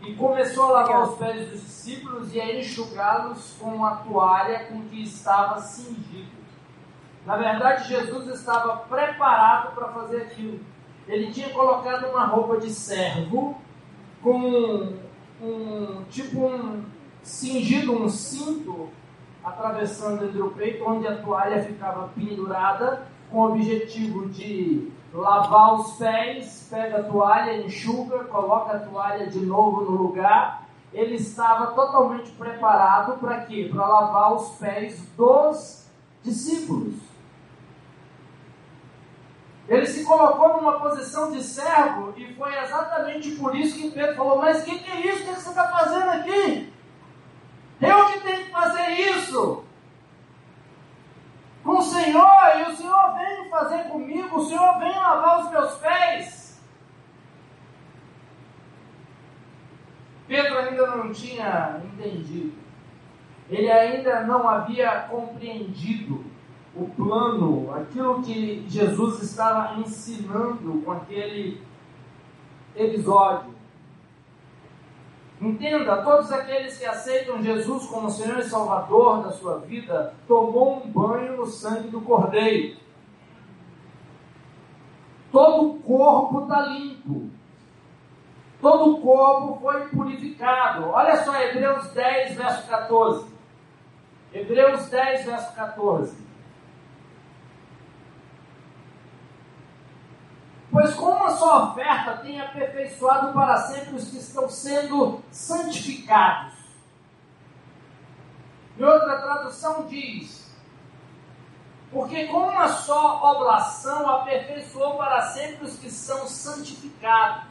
e 0.00 0.14
começou 0.14 0.66
a 0.66 0.82
lavar 0.82 1.08
os 1.08 1.18
pés 1.18 1.50
dos 1.50 1.60
discípulos 1.60 2.32
e 2.32 2.40
a 2.40 2.56
enxugá-los 2.56 3.56
com 3.58 3.84
a 3.84 3.96
toalha 3.96 4.66
com 4.66 4.80
que 4.82 5.02
estava 5.02 5.60
cingido. 5.60 6.41
Na 7.24 7.36
verdade, 7.36 7.88
Jesus 7.88 8.28
estava 8.28 8.78
preparado 8.78 9.74
para 9.74 9.88
fazer 9.88 10.22
aquilo. 10.22 10.60
Ele 11.06 11.32
tinha 11.32 11.50
colocado 11.50 12.08
uma 12.10 12.26
roupa 12.26 12.58
de 12.58 12.70
servo 12.70 13.60
com 14.22 14.92
um, 15.40 16.04
tipo 16.10 16.46
um 16.46 16.84
cingido, 17.22 17.92
um 17.92 18.08
cinto 18.08 18.88
atravessando 19.44 20.24
entre 20.24 20.40
o 20.40 20.50
peito, 20.50 20.84
onde 20.84 21.06
a 21.06 21.16
toalha 21.16 21.62
ficava 21.62 22.08
pendurada, 22.14 23.06
com 23.30 23.38
o 23.38 23.52
objetivo 23.52 24.28
de 24.28 24.92
lavar 25.12 25.74
os 25.74 25.92
pés, 25.96 26.68
pega 26.70 26.98
a 26.98 27.02
toalha, 27.02 27.64
enxuga, 27.64 28.24
coloca 28.24 28.76
a 28.76 28.80
toalha 28.80 29.26
de 29.26 29.40
novo 29.40 29.82
no 29.82 30.02
lugar. 30.02 30.66
Ele 30.92 31.16
estava 31.16 31.68
totalmente 31.68 32.30
preparado 32.32 33.18
para 33.18 33.40
quê? 33.40 33.68
Para 33.72 33.86
lavar 33.86 34.34
os 34.34 34.50
pés 34.58 35.08
dos 35.16 35.90
discípulos. 36.22 37.11
Ele 39.72 39.86
se 39.86 40.04
colocou 40.04 40.56
numa 40.56 40.78
posição 40.78 41.32
de 41.32 41.42
servo 41.42 42.12
e 42.16 42.34
foi 42.34 42.54
exatamente 42.58 43.30
por 43.36 43.56
isso 43.56 43.78
que 43.78 43.90
Pedro 43.90 44.16
falou: 44.16 44.38
Mas 44.38 44.60
o 44.60 44.64
que, 44.64 44.78
que, 44.78 44.90
é 44.90 45.06
isso? 45.06 45.22
O 45.22 45.26
que, 45.26 45.34
que 45.34 45.40
você 45.40 45.48
está 45.48 45.68
fazendo 45.68 46.10
aqui? 46.10 46.72
Eu 47.80 48.06
que 48.12 48.20
tenho 48.20 48.44
que 48.44 48.50
fazer 48.50 48.90
isso 48.90 49.64
com 51.64 51.78
o 51.78 51.82
Senhor 51.82 52.58
e 52.58 52.70
o 52.70 52.76
Senhor 52.76 53.14
vem 53.16 53.48
fazer 53.48 53.84
comigo, 53.84 54.38
o 54.38 54.44
Senhor 54.44 54.78
vem 54.78 54.94
lavar 54.94 55.40
os 55.40 55.50
meus 55.50 55.74
pés. 55.78 56.60
Pedro 60.28 60.58
ainda 60.58 60.86
não 60.96 61.12
tinha 61.12 61.80
entendido 61.84 62.62
ele 63.52 63.70
ainda 63.70 64.22
não 64.22 64.48
havia 64.48 65.00
compreendido 65.10 66.24
o 66.74 66.86
plano, 66.88 67.72
aquilo 67.74 68.22
que 68.22 68.64
Jesus 68.68 69.22
estava 69.22 69.78
ensinando 69.78 70.80
com 70.84 70.92
aquele 70.92 71.60
episódio. 72.74 73.52
Entenda, 75.40 76.02
todos 76.02 76.30
aqueles 76.30 76.78
que 76.78 76.84
aceitam 76.84 77.42
Jesus 77.42 77.86
como 77.86 78.08
Senhor 78.08 78.38
e 78.38 78.44
Salvador 78.44 79.24
da 79.24 79.32
sua 79.32 79.58
vida, 79.58 80.14
tomou 80.26 80.76
um 80.76 80.88
banho 80.88 81.36
no 81.36 81.46
sangue 81.46 81.88
do 81.88 82.00
Cordeiro. 82.00 82.76
Todo 85.32 85.70
o 85.70 85.80
corpo 85.80 86.42
está 86.42 86.60
limpo. 86.66 87.28
Todo 88.60 88.92
o 88.92 89.00
corpo 89.00 89.58
foi 89.60 89.88
purificado. 89.88 90.88
Olha 90.90 91.24
só, 91.24 91.34
Hebreus 91.34 91.88
10, 91.88 92.36
verso 92.36 92.68
14. 92.68 93.26
Hebreus 94.32 94.88
10, 94.88 95.24
verso 95.24 95.54
14. 95.56 96.21
Pois 100.82 100.94
como 100.94 101.24
a 101.24 101.36
sua 101.36 101.70
oferta 101.70 102.16
tem 102.16 102.40
aperfeiçoado 102.40 103.32
para 103.32 103.56
sempre 103.68 103.94
os 103.94 104.08
que 104.08 104.16
estão 104.16 104.48
sendo 104.48 105.22
santificados. 105.30 106.54
E 108.76 108.82
outra 108.82 109.22
tradução 109.22 109.86
diz: 109.86 110.52
Porque 111.88 112.26
com 112.26 112.48
uma 112.48 112.66
só 112.66 113.32
oblação 113.32 114.10
aperfeiçoou 114.10 114.96
para 114.96 115.22
sempre 115.30 115.66
os 115.66 115.78
que 115.78 115.88
são 115.88 116.26
santificados. 116.26 117.44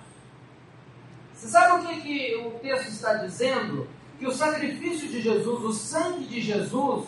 Você 1.33 1.47
sabe 1.47 1.85
o 1.85 1.87
que, 1.87 2.01
que 2.01 2.35
o 2.35 2.59
texto 2.59 2.89
está 2.89 3.13
dizendo? 3.13 3.87
Que 4.19 4.27
o 4.27 4.33
sacrifício 4.33 5.07
de 5.07 5.21
Jesus, 5.21 5.63
o 5.63 5.71
sangue 5.71 6.25
de 6.25 6.41
Jesus, 6.41 7.07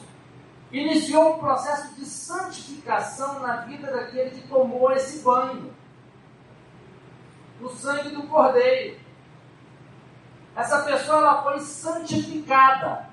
iniciou 0.72 1.36
um 1.36 1.40
processo 1.40 1.94
de 1.96 2.06
santificação 2.06 3.42
na 3.42 3.58
vida 3.58 3.92
daquele 3.92 4.30
que 4.30 4.48
tomou 4.48 4.90
esse 4.94 5.22
banho 5.22 5.83
no 7.60 7.70
sangue 7.70 8.10
do 8.10 8.24
Cordeiro. 8.24 9.00
Essa 10.56 10.84
pessoa 10.84 11.18
ela 11.18 11.44
foi 11.44 11.60
santificada. 11.60 13.10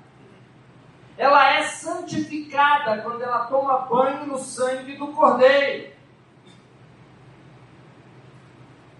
Ela 1.17 1.53
é 1.55 1.63
santificada 1.63 3.01
quando 3.01 3.21
ela 3.21 3.45
toma 3.45 3.79
banho 3.79 4.25
no 4.25 4.37
sangue 4.37 4.95
do 4.95 5.07
Cordeiro. 5.07 5.91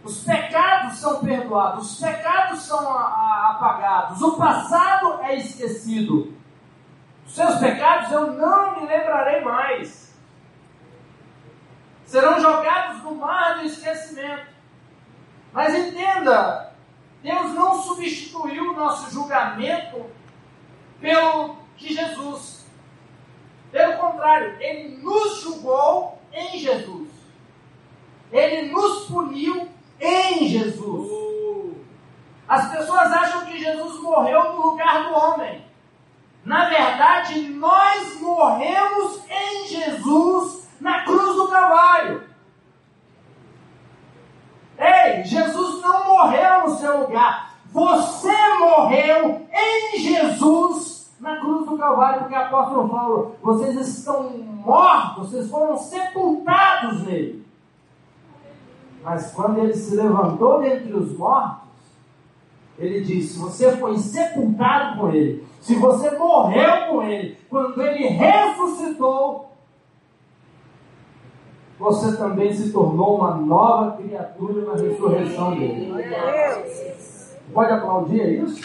Os 0.03 0.23
pecados 0.23 0.97
são 0.97 1.23
perdoados, 1.23 1.91
os 1.91 1.99
pecados 1.99 2.63
são 2.63 2.97
apagados, 2.97 4.21
o 4.21 4.35
passado 4.35 5.21
é 5.21 5.35
esquecido. 5.35 6.35
Os 7.25 7.35
seus 7.35 7.55
pecados 7.59 8.11
eu 8.11 8.33
não 8.33 8.81
me 8.81 8.87
lembrarei 8.87 9.41
mais. 9.41 10.11
Serão 12.05 12.41
jogados 12.41 13.03
no 13.03 13.15
mar 13.15 13.59
do 13.59 13.65
esquecimento. 13.65 14.50
Mas 15.51 15.75
entenda, 15.75 16.73
Deus 17.21 17.53
não 17.53 17.81
substituiu 17.81 18.71
o 18.71 18.75
nosso 18.75 19.11
julgamento 19.11 20.05
pelo 20.99 21.57
de 21.77 21.93
Jesus. 21.93 22.65
Pelo 23.71 23.97
contrário, 23.97 24.55
Ele 24.59 24.97
nos 24.97 25.41
julgou 25.41 26.19
em 26.31 26.59
Jesus. 26.59 27.09
Ele 28.31 28.71
nos 28.71 29.07
puniu 29.07 29.69
em 29.99 30.47
Jesus. 30.47 31.77
As 32.47 32.69
pessoas 32.71 33.11
acham 33.11 33.45
que 33.45 33.59
Jesus 33.59 34.01
morreu 34.01 34.53
no 34.53 34.61
lugar 34.67 35.03
do 35.03 35.13
homem. 35.13 35.65
Na 36.43 36.69
verdade, 36.69 37.39
nós 37.49 38.19
morremos 38.19 39.21
em 39.29 39.67
Jesus 39.67 40.67
na 40.79 41.03
cruz 41.03 41.35
do 41.35 41.47
Calvário. 41.47 42.30
Ei, 44.81 45.23
Jesus 45.23 45.79
não 45.79 46.07
morreu 46.07 46.63
no 46.63 46.75
seu 46.75 47.01
lugar. 47.01 47.51
Você 47.71 48.35
morreu 48.59 49.41
em 49.53 49.99
Jesus 49.99 51.13
na 51.19 51.37
cruz 51.37 51.67
do 51.67 51.77
Calvário, 51.77 52.21
porque 52.21 52.35
o 52.35 52.39
apóstolo 52.39 52.89
Paulo, 52.89 53.35
vocês 53.43 53.75
estão 53.75 54.29
mortos, 54.31 55.29
vocês 55.29 55.51
foram 55.51 55.77
sepultados 55.77 57.03
nele. 57.03 57.45
Mas 59.03 59.31
quando 59.31 59.59
ele 59.59 59.73
se 59.75 59.95
levantou 59.95 60.61
dentre 60.61 60.93
os 60.93 61.15
mortos, 61.15 61.69
ele 62.79 63.01
disse: 63.01 63.37
Você 63.37 63.77
foi 63.77 63.97
sepultado 63.99 64.99
com 64.99 65.09
ele. 65.09 65.45
Se 65.59 65.75
você 65.75 66.09
morreu 66.17 66.87
com 66.87 67.03
ele, 67.03 67.37
quando 67.49 67.79
ele 67.83 68.07
ressuscitou, 68.07 69.50
você 71.79 72.15
também 72.15 72.53
se 72.53 72.71
tornou 72.71 73.17
uma 73.17 73.35
nova 73.35 73.97
criatura 73.97 74.65
na 74.65 74.81
ressurreição 74.81 75.55
dele. 75.55 75.91
Pode 77.53 77.71
aplaudir 77.71 78.21
é 78.21 78.29
isso? 78.29 78.61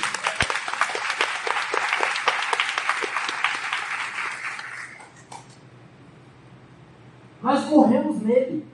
Nós 7.43 7.65
morremos 7.67 8.21
nele. 8.23 8.67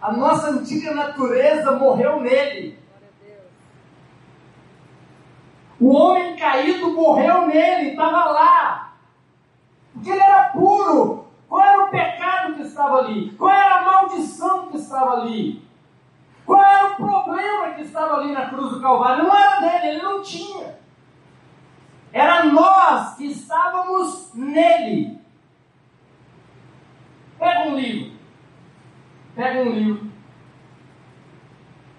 A 0.00 0.12
nossa 0.12 0.50
antiga 0.50 0.94
natureza 0.94 1.72
morreu 1.72 2.20
nele. 2.20 2.78
O 5.80 5.92
homem 5.92 6.36
caído 6.36 6.92
morreu 6.92 7.46
nele, 7.48 7.90
estava 7.90 8.24
lá. 8.26 8.94
Porque 9.92 10.10
ele 10.10 10.20
era 10.20 10.50
puro, 10.50 11.21
qual 11.52 11.60
era 11.60 11.84
o 11.84 11.90
pecado 11.90 12.54
que 12.54 12.62
estava 12.62 13.00
ali? 13.00 13.30
Qual 13.32 13.50
era 13.50 13.80
a 13.80 13.84
maldição 13.84 14.68
que 14.68 14.78
estava 14.78 15.20
ali? 15.20 15.62
Qual 16.46 16.58
era 16.58 16.86
o 16.86 16.96
problema 16.96 17.74
que 17.74 17.82
estava 17.82 18.14
ali 18.14 18.32
na 18.32 18.48
cruz 18.48 18.70
do 18.70 18.80
Calvário? 18.80 19.24
Não 19.24 19.36
era 19.36 19.60
dele, 19.60 19.96
ele 19.96 20.02
não 20.02 20.22
tinha. 20.22 20.78
Era 22.10 22.46
nós 22.46 23.16
que 23.16 23.26
estávamos 23.26 24.32
nele. 24.32 25.20
Pega 27.38 27.68
um 27.68 27.76
livro. 27.76 28.16
Pega 29.36 29.60
um 29.60 29.72
livro. 29.72 30.10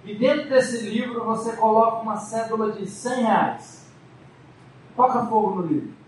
E 0.03 0.15
dentro 0.15 0.49
desse 0.49 0.89
livro 0.89 1.25
você 1.25 1.55
coloca 1.57 2.01
uma 2.01 2.17
cédula 2.17 2.71
de 2.71 2.87
100 2.87 3.23
reais. 3.23 3.93
Toca 4.95 5.27
fogo 5.27 5.61
no 5.61 5.67
livro. 5.67 6.02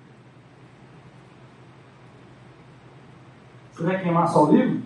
Você 3.75 3.83
vai 3.83 4.01
queimar 4.01 4.29
só 4.29 4.45
o 4.45 4.55
livro? 4.55 4.83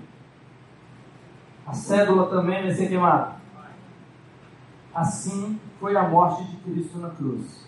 A 1.68 1.74
cédula 1.74 2.26
também 2.26 2.64
vai 2.64 2.72
ser 2.72 2.88
queimada. 2.88 3.36
Assim 4.92 5.60
foi 5.80 5.96
a 5.96 6.10
morte 6.10 6.44
de 6.46 6.58
Cristo 6.58 6.98
na 6.98 7.10
cruz. 7.12 7.68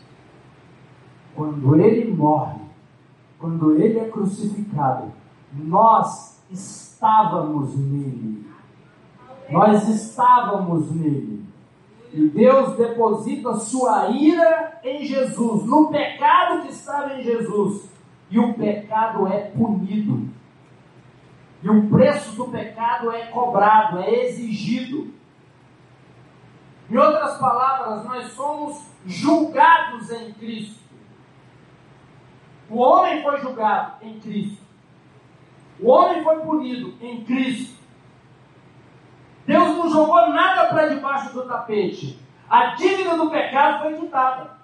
Quando 1.35 1.75
ele 1.79 2.11
morre, 2.11 2.59
quando 3.37 3.79
ele 3.79 3.99
é 3.99 4.09
crucificado, 4.09 5.11
nós 5.53 6.41
estávamos 6.49 7.77
nele. 7.77 8.49
Nós 9.51 9.87
estávamos 9.87 10.91
nele. 10.91 11.45
E 12.11 12.27
Deus 12.29 12.75
deposita 12.75 13.53
sua 13.57 14.09
ira 14.09 14.79
em 14.83 15.05
Jesus, 15.05 15.65
no 15.65 15.89
pecado 15.89 16.63
que 16.63 16.71
estava 16.71 17.13
em 17.13 17.23
Jesus. 17.23 17.87
E 18.31 18.39
o 18.39 18.55
pecado 18.55 19.27
é 19.27 19.51
punido. 19.51 20.40
E 21.63 21.69
o 21.69 21.89
preço 21.89 22.35
do 22.35 22.47
pecado 22.47 23.11
é 23.11 23.27
cobrado, 23.27 23.99
é 23.99 24.25
exigido. 24.25 25.13
Em 26.89 26.97
outras 26.97 27.37
palavras, 27.37 28.03
nós 28.05 28.31
somos 28.33 28.83
julgados 29.05 30.11
em 30.11 30.33
Cristo. 30.33 30.81
O 32.69 32.79
homem 32.79 33.21
foi 33.21 33.39
julgado 33.39 34.05
em 34.05 34.19
Cristo. 34.19 34.61
O 35.79 35.89
homem 35.89 36.23
foi 36.23 36.39
punido 36.39 36.93
em 37.01 37.23
Cristo. 37.23 37.79
Deus 39.45 39.77
não 39.77 39.89
jogou 39.89 40.29
nada 40.29 40.67
para 40.67 40.87
debaixo 40.87 41.33
do 41.33 41.47
tapete. 41.47 42.19
A 42.49 42.75
dívida 42.75 43.17
do 43.17 43.29
pecado 43.29 43.83
foi 43.83 43.97
quitada. 43.97 44.60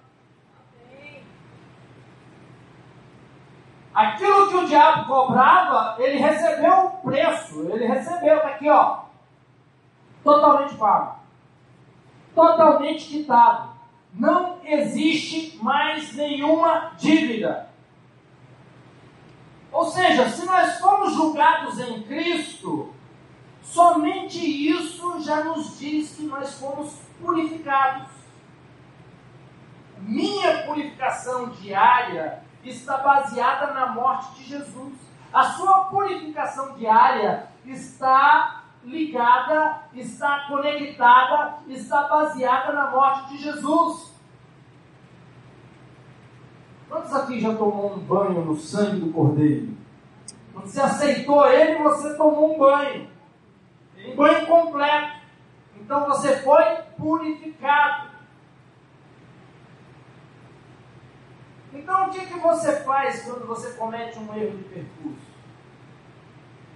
Aquilo 3.98 4.48
que 4.48 4.56
o 4.58 4.68
diabo 4.68 5.08
cobrava, 5.08 5.96
ele 5.98 6.20
recebeu 6.20 6.86
o 6.86 6.90
preço, 7.02 7.68
ele 7.68 7.88
recebeu, 7.88 8.36
está 8.36 8.50
aqui, 8.50 8.70
ó, 8.70 9.00
totalmente 10.24 10.76
pago, 10.76 11.16
totalmente 12.36 13.08
quitado. 13.08 13.70
Não 14.14 14.60
existe 14.64 15.58
mais 15.64 16.14
nenhuma 16.14 16.92
dívida. 16.96 17.72
Ou 19.72 19.86
seja, 19.86 20.30
se 20.30 20.46
nós 20.46 20.78
formos 20.78 21.16
julgados 21.16 21.80
em 21.80 22.04
Cristo, 22.04 22.94
somente 23.64 24.38
isso 24.38 25.24
já 25.24 25.44
nos 25.44 25.80
diz 25.80 26.16
que 26.16 26.22
nós 26.22 26.60
fomos 26.60 27.02
purificados. 27.20 28.10
minha 29.98 30.68
purificação 30.68 31.50
diária 31.50 32.46
está 32.70 32.98
baseada 32.98 33.74
na 33.74 33.88
morte 33.88 34.36
de 34.36 34.44
Jesus. 34.44 34.94
A 35.34 35.44
sua 35.44 35.86
purificação 35.86 36.74
diária 36.76 37.48
está 37.66 38.64
ligada, 38.84 39.82
está 39.94 40.46
conectada, 40.48 41.58
está 41.68 42.08
baseada 42.08 42.74
na 42.74 42.92
morte 42.92 43.30
de 43.30 43.38
Jesus. 43.44 44.14
Quantos 46.90 47.14
aqui 47.14 47.40
já 47.40 47.54
tomou 47.54 47.94
um 47.94 48.00
banho 48.00 48.46
no 48.46 48.56
sangue 48.56 49.02
do 49.02 49.12
Cordeiro? 49.12 49.76
Quando 50.54 50.68
você 50.68 50.80
aceitou 50.80 51.46
ele, 51.48 51.84
você 51.84 52.16
tomou 52.16 52.56
um 52.56 52.58
banho. 52.58 53.10
Um 54.06 54.16
banho 54.16 54.48
completo. 54.48 55.18
Então 55.76 56.06
você 56.08 56.38
foi 56.38 56.64
purificado. 56.98 58.07
Então 61.74 62.08
o 62.08 62.10
que, 62.12 62.26
que 62.26 62.40
você 62.40 62.78
faz 62.82 63.24
quando 63.24 63.46
você 63.46 63.72
comete 63.74 64.18
um 64.20 64.34
erro 64.36 64.58
de 64.58 64.64
percurso? 64.64 65.28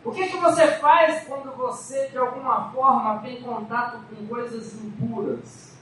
O 0.04 0.12
que, 0.12 0.28
que 0.28 0.38
você 0.38 0.68
faz 0.80 1.26
quando 1.28 1.56
você, 1.56 2.10
de 2.10 2.18
alguma 2.18 2.72
forma, 2.72 3.20
tem 3.20 3.42
contato 3.42 4.00
com 4.10 4.28
coisas 4.28 4.74
impuras? 4.84 5.78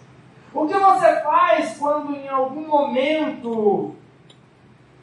O 0.54 0.68
que 0.68 0.78
você 0.78 1.22
faz 1.22 1.78
quando, 1.78 2.16
em 2.16 2.28
algum 2.28 2.68
momento, 2.68 3.96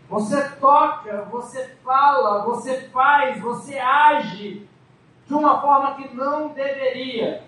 você 0.08 0.50
toca, 0.60 1.22
você 1.30 1.76
fala, 1.82 2.44
você 2.44 2.88
faz, 2.90 3.40
você 3.40 3.78
age 3.78 4.68
de 5.26 5.34
uma 5.34 5.60
forma 5.60 5.94
que 5.94 6.14
não 6.14 6.48
deveria? 6.48 7.42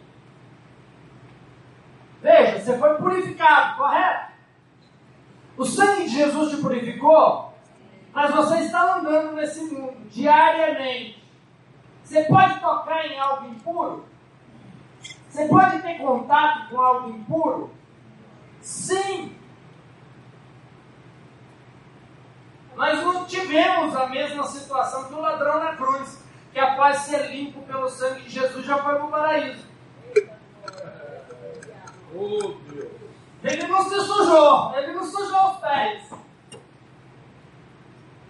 Veja, 2.23 2.61
você 2.61 2.79
foi 2.79 2.95
purificado, 2.97 3.77
correto? 3.77 4.28
O 5.59 5.65
sangue 5.65 6.05
de 6.05 6.15
Jesus 6.15 6.51
te 6.51 6.57
purificou, 6.59 7.53
mas 8.13 8.35
você 8.35 8.61
está 8.61 8.99
andando 8.99 9.35
nesse 9.35 9.61
mundo 9.65 10.09
diariamente 10.09 11.19
você 12.09 12.25
pode 12.25 12.59
tocar 12.61 13.05
em 13.05 13.21
algo 13.21 13.49
impuro? 13.49 14.07
Você 15.29 15.47
pode 15.47 15.83
ter 15.83 15.99
contato 15.99 16.71
com 16.71 16.81
algo 16.81 17.11
impuro? 17.11 17.71
Sim. 18.63 19.37
Nós 22.75 23.03
não 23.03 23.27
tivemos 23.27 23.95
a 23.95 24.07
mesma 24.07 24.43
situação 24.45 25.05
que 25.05 25.13
o 25.13 25.21
ladrão 25.21 25.63
na 25.63 25.77
cruz, 25.77 26.25
que 26.51 26.59
após 26.59 26.97
ser 27.01 27.31
limpo 27.31 27.61
pelo 27.61 27.91
sangue 27.91 28.23
de 28.23 28.31
Jesus 28.31 28.65
já 28.65 28.79
foi 28.79 28.95
para 28.95 29.05
o 29.05 29.11
paraíso. 29.11 29.69
Ele 33.43 33.67
não 33.69 33.83
se 33.83 34.01
sujou, 34.01 34.75
ele 34.77 34.93
não 34.93 35.05
sujou 35.05 35.51
os 35.51 35.57
pés. 35.59 36.11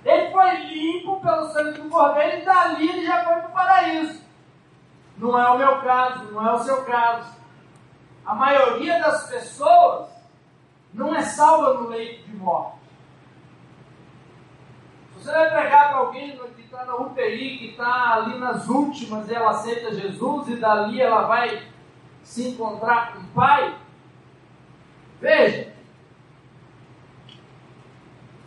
Ele 0.05 0.31
foi 0.31 0.57
limpo 0.67 1.21
pelo 1.21 1.49
sangue 1.49 1.81
do 1.81 1.89
Cordeiro 1.89 2.39
e 2.39 2.45
dali 2.45 2.89
ele 2.89 3.07
já 3.07 3.25
foi 3.25 3.35
para 3.37 3.49
o 3.49 3.53
paraíso. 3.53 4.23
Não 5.17 5.39
é 5.39 5.51
o 5.51 5.59
meu 5.59 5.81
caso, 5.81 6.25
não 6.33 6.47
é 6.47 6.53
o 6.55 6.63
seu 6.63 6.85
caso. 6.85 7.37
A 8.25 8.35
maioria 8.35 9.01
das 9.01 9.29
pessoas 9.29 10.09
não 10.93 11.15
é 11.15 11.23
salva 11.23 11.75
no 11.75 11.89
leito 11.89 12.29
de 12.29 12.37
morte. 12.37 12.79
Você 15.17 15.33
vai 15.33 15.51
pregar 15.51 15.89
para 15.89 15.99
alguém 15.99 16.39
que 16.55 16.63
está 16.63 16.85
na 16.85 16.97
UTI, 16.97 17.59
que 17.59 17.71
está 17.71 18.15
ali 18.15 18.39
nas 18.39 18.69
últimas 18.69 19.29
e 19.29 19.35
ela 19.35 19.51
aceita 19.51 19.95
Jesus 19.95 20.49
e 20.49 20.57
dali 20.57 21.01
ela 21.01 21.23
vai 21.23 21.67
se 22.23 22.49
encontrar 22.49 23.13
com 23.13 23.21
o 23.21 23.27
Pai? 23.29 23.75
Veja, 25.21 25.73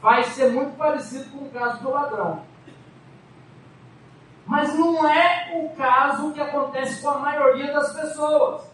vai 0.02 0.24
ser 0.24 0.52
muito 0.52 0.78
parecido 0.78 1.30
com 1.32 1.46
o 1.46 1.50
caso 1.50 1.84
do 1.84 1.92
ladrão. 1.92 2.44
Mas 4.46 4.78
não 4.78 5.08
é 5.08 5.52
o 5.54 5.70
caso 5.76 6.34
que 6.34 6.42
acontece 6.42 7.02
com 7.02 7.10
a 7.10 7.20
maioria 7.20 7.72
das 7.72 7.94
pessoas. 7.94 8.72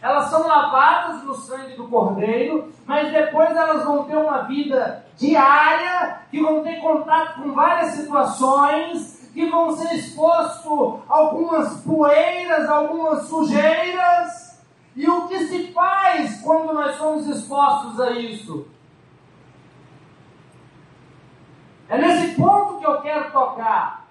Elas 0.00 0.26
são 0.30 0.46
lavadas 0.46 1.24
no 1.24 1.34
sangue 1.34 1.74
do 1.74 1.88
Cordeiro, 1.88 2.72
mas 2.86 3.10
depois 3.10 3.50
elas 3.50 3.84
vão 3.84 4.04
ter 4.04 4.16
uma 4.16 4.42
vida 4.42 5.04
diária, 5.16 6.20
que 6.30 6.40
vão 6.40 6.62
ter 6.62 6.80
contato 6.80 7.42
com 7.42 7.52
várias 7.52 7.94
situações, 7.94 9.28
que 9.34 9.46
vão 9.46 9.76
ser 9.76 9.94
expostos 9.94 11.00
a 11.08 11.14
algumas 11.14 11.80
poeiras, 11.82 12.68
algumas 12.68 13.24
sujeiras. 13.24 14.47
E 14.98 15.08
o 15.08 15.28
que 15.28 15.46
se 15.46 15.72
faz 15.72 16.40
quando 16.40 16.74
nós 16.74 16.96
somos 16.96 17.28
expostos 17.28 18.00
a 18.00 18.10
isso? 18.10 18.66
É 21.88 21.96
nesse 21.96 22.34
ponto 22.34 22.80
que 22.80 22.84
eu 22.84 23.00
quero 23.00 23.30
tocar. 23.30 24.08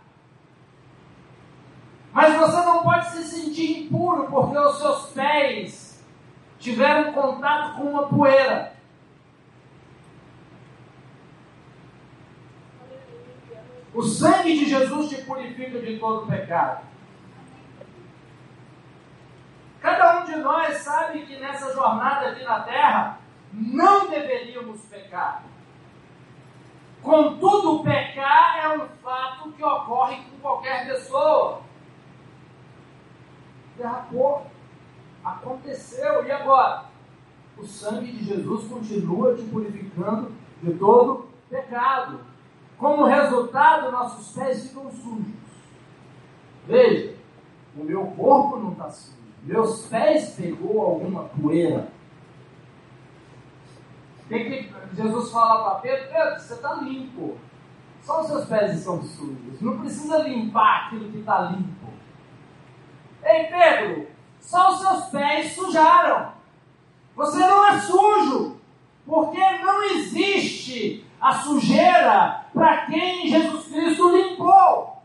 Mas 2.13 2.37
você 2.37 2.55
não 2.65 2.83
pode 2.83 3.09
se 3.09 3.23
sentir 3.25 3.81
impuro 3.81 4.27
porque 4.27 4.57
os 4.57 4.77
seus 4.77 5.09
pés 5.09 6.01
tiveram 6.57 7.11
contato 7.11 7.75
com 7.75 7.83
uma 7.83 8.07
poeira. 8.07 8.73
O 13.93 14.03
sangue 14.03 14.57
de 14.57 14.69
Jesus 14.69 15.09
te 15.09 15.21
purifica 15.23 15.81
de 15.81 15.99
todo 15.99 16.27
pecado. 16.27 16.87
Cada 19.87 20.19
um 20.19 20.25
de 20.25 20.35
nós 20.35 20.79
sabe 20.79 21.25
que 21.25 21.39
nessa 21.39 21.73
jornada 21.73 22.27
aqui 22.27 22.43
na 22.43 22.59
terra 22.59 23.19
não 23.53 24.09
deveríamos 24.09 24.81
pecar. 24.81 25.45
Contudo, 27.01 27.85
pecar 27.85 28.65
é 28.65 28.77
um 28.77 28.85
fato 29.01 29.49
que 29.53 29.63
ocorre 29.63 30.17
com 30.25 30.41
qualquer 30.41 30.87
pessoa. 30.87 31.61
Derrapou, 33.77 34.47
aconteceu, 35.23 36.25
e 36.25 36.31
agora? 36.33 36.83
O 37.57 37.65
sangue 37.65 38.11
de 38.11 38.25
Jesus 38.25 38.67
continua 38.67 39.35
te 39.35 39.43
purificando 39.43 40.33
de 40.61 40.73
todo 40.73 41.29
pecado. 41.49 42.19
Como 42.77 43.05
resultado, 43.05 43.89
nossos 43.89 44.35
pés 44.35 44.67
ficam 44.67 44.91
sujos. 44.91 45.33
Veja, 46.67 47.15
o 47.77 47.85
meu 47.85 48.05
corpo 48.07 48.57
não 48.57 48.73
está 48.73 48.89
sujo. 48.89 49.16
Meus 49.47 49.87
pés 49.87 50.31
pegou 50.31 50.81
alguma 50.81 51.23
poeira. 51.23 51.87
Tem 54.27 54.43
que 54.43 54.73
Jesus 54.93 55.31
fala 55.31 55.63
para 55.63 55.79
Pedro: 55.79 56.09
Pedro, 56.11 56.39
você 56.39 56.53
está 56.53 56.73
limpo. 56.73 57.37
Só 58.01 58.21
os 58.21 58.27
seus 58.27 58.45
pés 58.45 58.77
estão 58.77 59.01
sujos. 59.01 59.61
Não 59.61 59.79
precisa 59.79 60.17
limpar 60.17 60.87
aquilo 60.87 61.09
que 61.09 61.19
está 61.19 61.39
limpo. 61.43 61.87
Ei, 63.23 63.45
Pedro, 63.45 64.07
só 64.41 64.73
os 64.73 64.81
seus 64.81 65.05
pés 65.05 65.53
sujaram. 65.53 66.33
Você 67.15 67.37
não 67.37 67.67
é 67.67 67.79
sujo. 67.79 68.57
Porque 69.05 69.39
não 69.59 69.83
existe 69.83 71.05
a 71.21 71.31
sujeira 71.31 72.47
para 72.53 72.85
quem 72.87 73.29
Jesus 73.29 73.67
Cristo 73.67 74.13
limpou. 74.13 75.01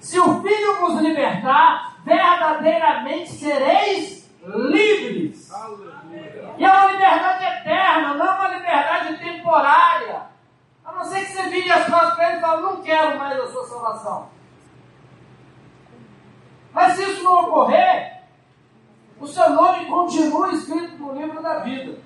Se 0.00 0.18
o 0.18 0.42
Filho 0.42 0.80
vos 0.80 1.00
libertar, 1.00 1.93
verdadeiramente 2.04 3.30
sereis 3.32 4.30
livres. 4.44 5.52
Aleluia. 5.52 6.54
E 6.58 6.64
é 6.64 6.70
uma 6.70 6.92
liberdade 6.92 7.44
eterna, 7.44 8.14
não 8.14 8.26
é 8.26 8.30
uma 8.30 8.48
liberdade 8.48 9.18
temporária. 9.18 10.22
A 10.84 10.92
não 10.92 11.04
ser 11.04 11.24
que 11.24 11.32
você 11.32 11.42
vire 11.48 11.70
as 11.70 11.86
costas 11.86 12.14
para 12.14 12.28
ele 12.28 12.38
e 12.38 12.40
fale, 12.40 12.62
não 12.62 12.82
quero 12.82 13.18
mais 13.18 13.40
a 13.40 13.46
sua 13.46 13.66
salvação. 13.66 14.28
Mas 16.72 16.92
se 16.92 17.02
isso 17.04 17.22
não 17.22 17.44
ocorrer, 17.44 18.22
o 19.18 19.26
seu 19.26 19.50
nome 19.50 19.86
continua 19.86 20.52
escrito 20.52 20.96
no 20.98 21.14
livro 21.14 21.42
da 21.42 21.60
vida. 21.60 21.98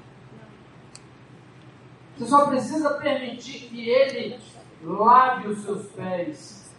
Você 2.17 2.27
só 2.27 2.47
precisa 2.47 2.95
permitir 2.95 3.69
que 3.69 3.89
ele 3.89 4.41
lave 4.83 5.49
os 5.49 5.63
seus 5.63 5.87
pés 5.89 6.71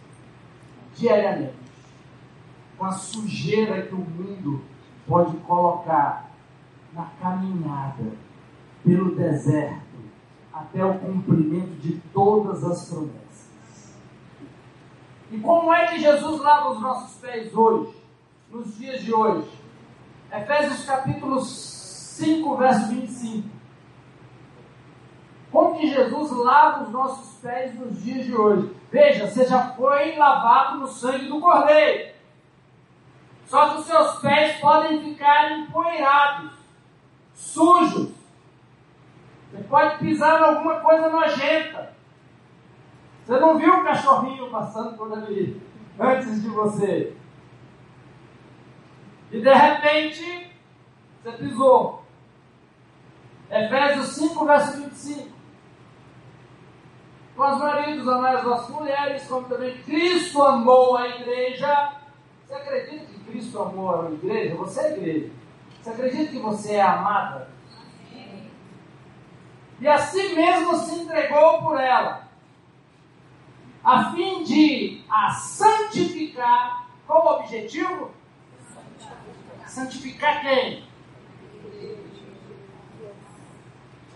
diariamente 0.94 1.59
com 2.80 2.86
a 2.86 2.92
sujeira 2.92 3.82
que 3.82 3.94
o 3.94 3.98
mundo 3.98 4.64
pode 5.06 5.36
colocar 5.40 6.30
na 6.94 7.04
caminhada 7.20 8.12
pelo 8.82 9.14
deserto 9.14 9.98
até 10.50 10.82
o 10.82 10.98
cumprimento 10.98 11.78
de 11.78 12.00
todas 12.10 12.64
as 12.64 12.88
promessas. 12.88 13.94
E 15.30 15.38
como 15.40 15.70
é 15.74 15.88
que 15.88 16.00
Jesus 16.00 16.40
lava 16.40 16.70
os 16.70 16.80
nossos 16.80 17.20
pés 17.20 17.54
hoje, 17.54 17.94
nos 18.50 18.74
dias 18.78 19.02
de 19.02 19.12
hoje? 19.12 19.50
Efésios 20.32 20.86
capítulo 20.86 21.38
5, 21.42 22.56
verso 22.56 22.88
25. 22.88 23.48
Como 25.52 25.78
que 25.78 25.86
Jesus 25.86 26.30
lava 26.30 26.84
os 26.84 26.90
nossos 26.90 27.40
pés 27.40 27.78
nos 27.78 28.02
dias 28.02 28.24
de 28.24 28.34
hoje? 28.34 28.74
Veja, 28.90 29.26
você 29.26 29.44
já 29.44 29.74
foi 29.74 30.16
lavado 30.16 30.78
no 30.78 30.86
sangue 30.86 31.26
do 31.26 31.40
Cordeiro. 31.40 32.19
Só 33.50 33.70
que 33.70 33.80
os 33.80 33.86
seus 33.86 34.20
pés 34.20 34.60
podem 34.60 35.02
ficar 35.02 35.50
empoeirados, 35.58 36.52
sujos. 37.34 38.12
Você 39.50 39.64
pode 39.64 39.98
pisar 39.98 40.40
em 40.40 40.44
alguma 40.44 40.78
coisa 40.78 41.08
nojenta. 41.08 41.92
Você 43.24 43.40
não 43.40 43.58
viu 43.58 43.74
o 43.74 43.82
cachorrinho 43.82 44.48
passando 44.50 44.96
por 44.96 45.12
ali 45.12 45.60
antes 45.98 46.40
de 46.42 46.48
você. 46.48 47.16
E 49.32 49.40
de 49.40 49.52
repente, 49.52 50.52
você 51.20 51.32
pisou. 51.32 52.04
Efésios 53.50 54.10
5, 54.10 54.46
verso 54.46 54.76
25. 54.80 55.28
Com 57.34 57.50
os 57.50 57.58
maridos, 57.58 58.06
amai 58.06 58.36
as 58.36 58.68
mulheres, 58.68 59.26
como 59.26 59.48
também 59.48 59.76
Cristo 59.82 60.40
amou 60.40 60.96
a 60.96 61.08
igreja. 61.08 61.94
Você 62.46 62.54
acredita 62.54 63.09
Cristo 63.50 63.62
amou 63.62 64.06
a 64.06 64.10
igreja? 64.10 64.54
Você 64.54 64.80
é 64.80 64.96
igreja. 64.96 65.30
Você 65.82 65.90
acredita 65.90 66.30
que 66.30 66.38
você 66.38 66.74
é 66.74 66.82
amada? 66.82 67.50
E 69.80 69.88
assim 69.88 70.34
mesmo 70.34 70.76
se 70.76 70.94
entregou 71.00 71.62
por 71.62 71.80
ela, 71.80 72.28
a 73.82 74.12
fim 74.12 74.44
de 74.44 75.02
a 75.08 75.30
santificar. 75.30 76.86
Qual 77.06 77.26
o 77.26 77.40
objetivo? 77.40 78.10
Santificar 79.66 80.42
quem? 80.42 80.84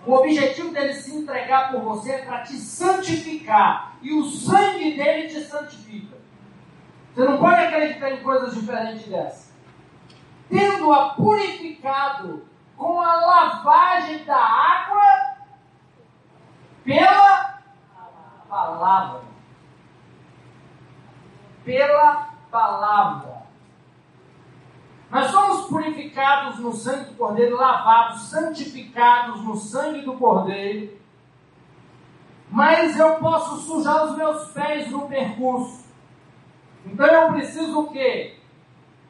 O 0.07 0.12
objetivo 0.12 0.70
dele 0.70 0.94
se 0.94 1.16
entregar 1.16 1.73
por 1.73 1.81
você 1.81 2.12
é 2.12 2.25
para 2.25 2.42
te 2.42 2.57
santificar. 2.59 3.97
E 4.03 4.12
o 4.12 4.23
sangue 4.25 4.97
dele 4.97 5.29
te 5.29 5.40
santifica. 5.40 6.13
Você 7.14 7.24
não 7.24 7.38
pode 7.38 7.55
acreditar 7.55 8.11
em 8.11 8.22
coisas 8.22 8.55
diferentes 8.55 9.07
dessa. 9.07 9.55
Tendo-a 10.50 11.11
purificado 11.11 12.44
com 12.77 13.00
a 13.00 13.14
lavagem 13.14 14.24
da 14.24 14.37
água 14.37 15.37
pela 16.83 17.61
palavra. 18.48 19.20
Pela 21.64 22.29
palavra. 22.50 23.44
Nós 25.09 25.31
somos 25.31 25.68
purificados 25.68 26.59
no 26.59 26.72
sangue 26.72 27.11
do 27.11 27.16
Cordeiro, 27.16 27.57
lavados, 27.57 28.22
santificados 28.22 29.44
no 29.44 29.57
sangue 29.57 30.00
do 30.00 30.14
Cordeiro. 30.14 30.98
Mas 32.50 32.98
eu 32.98 33.14
posso 33.16 33.57
sujar 33.59 34.07
os 34.07 34.16
meus 34.16 34.48
pés 34.48 34.90
no 34.90 35.09
percurso. 35.09 35.84
Então 36.87 37.07
eu 37.07 37.33
preciso 37.33 37.81
o 37.81 37.90
quê? 37.90 38.37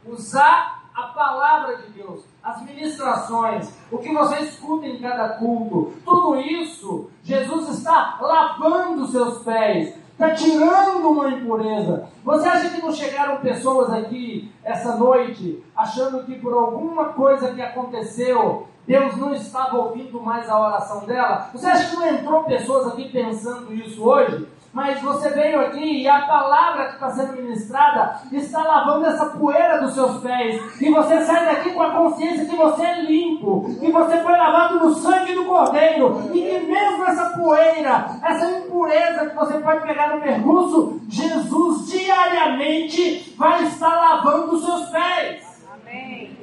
Usar 0.06 0.84
a 0.94 1.02
palavra 1.08 1.76
de 1.78 1.88
Deus, 1.88 2.24
as 2.42 2.62
ministrações, 2.62 3.68
o 3.90 3.98
que 3.98 4.12
você 4.12 4.40
escuta 4.40 4.87
em 4.87 4.98
cada 5.00 5.30
culto. 5.30 5.92
Tudo 6.04 6.37
isso, 6.37 7.10
Jesus 7.22 7.68
está 7.78 8.18
lavando 8.20 9.06
seus 9.08 9.42
pés, 9.42 9.96
está 10.12 10.30
tirando 10.30 11.08
uma 11.08 11.30
impureza. 11.30 12.08
Você 12.24 12.48
acha 12.48 12.70
que 12.70 12.80
não 12.80 12.92
chegaram 12.92 13.40
pessoas 13.40 13.92
aqui 13.92 14.52
essa 14.62 14.96
noite 14.96 15.64
achando 15.74 16.24
que 16.24 16.37
por 16.37 16.52
alguma 16.52 17.06
coisa 17.06 17.52
que 17.52 17.60
aconteceu, 17.60 18.68
Deus 18.87 19.16
não 19.16 19.34
estava 19.34 19.76
ouvindo 19.76 20.20
mais 20.20 20.48
a 20.48 20.60
oração 20.60 21.06
dela? 21.06 21.50
Você 21.52 21.66
acha 21.66 21.90
que 21.90 21.96
não 21.96 22.06
entrou 22.06 22.44
pessoas 22.44 22.88
aqui 22.88 23.10
pensando 23.10 23.74
isso 23.74 24.04
hoje? 24.04 24.46
Mas 24.74 25.00
você 25.00 25.30
veio 25.30 25.60
aqui 25.60 26.02
e 26.02 26.08
a 26.08 26.22
palavra 26.22 26.87
que 26.87 26.94
está 26.94 27.10
sendo 27.10 27.40
ministrada 27.40 28.20
está 28.32 28.60
lavando 28.60 29.06
essa 29.06 29.26
poeira 29.26 29.80
dos 29.80 29.94
seus 29.94 30.20
pés. 30.20 30.80
E 30.80 30.90
você 30.90 31.24
sai 31.24 31.46
daqui 31.46 31.70
com 31.70 31.82
a 31.82 31.92
consciência 31.92 32.44
que 32.44 32.56
você 32.56 32.82
é 32.82 33.02
limpo, 33.02 33.72
que 33.78 33.92
você 33.92 34.18
foi 34.18 34.32
lavado 34.32 34.80
no 34.80 34.92
sangue 34.96 35.32
do 35.32 35.44
Cordeiro, 35.44 36.28
e 36.34 36.40
que 36.40 36.58
mesmo 36.66 37.04
essa 37.04 37.38
poeira, 37.38 38.18
essa 38.24 38.50
impureza 38.50 39.30
que 39.30 39.37
você 39.37 39.58
pode 39.60 39.87
pegar 39.87 40.16
no 40.16 40.20
percurso, 40.20 41.00
Jesus 41.08 41.92
diariamente 41.92 43.32
vai 43.38 43.62
estar 43.62 43.94
lavando 43.94 44.56
os 44.56 44.64
seus 44.64 44.88
pés. 44.88 45.64
Amém. 45.72 46.37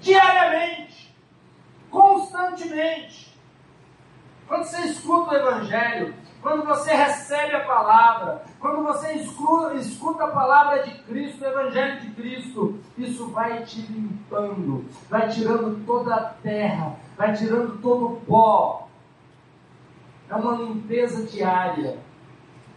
Diariamente, 0.00 1.12
constantemente. 1.90 3.34
Quando 4.46 4.62
você 4.62 4.82
escuta 4.82 5.32
o 5.32 5.36
Evangelho, 5.36 6.14
quando 6.46 6.64
você 6.64 6.94
recebe 6.94 7.56
a 7.56 7.64
palavra, 7.64 8.44
quando 8.60 8.84
você 8.84 9.14
escuta, 9.14 10.22
a 10.22 10.30
palavra 10.30 10.84
de 10.84 10.96
Cristo, 11.02 11.42
o 11.42 11.48
Evangelho 11.48 12.00
de 12.02 12.10
Cristo, 12.12 12.78
isso 12.96 13.26
vai 13.30 13.64
te 13.64 13.80
limpando, 13.80 14.84
vai 15.10 15.28
tirando 15.28 15.84
toda 15.84 16.14
a 16.14 16.22
terra, 16.22 16.94
vai 17.16 17.32
tirando 17.32 17.82
todo 17.82 18.06
o 18.06 18.20
pó. 18.20 18.88
É 20.30 20.36
uma 20.36 20.54
limpeza 20.54 21.26
diária. 21.26 21.98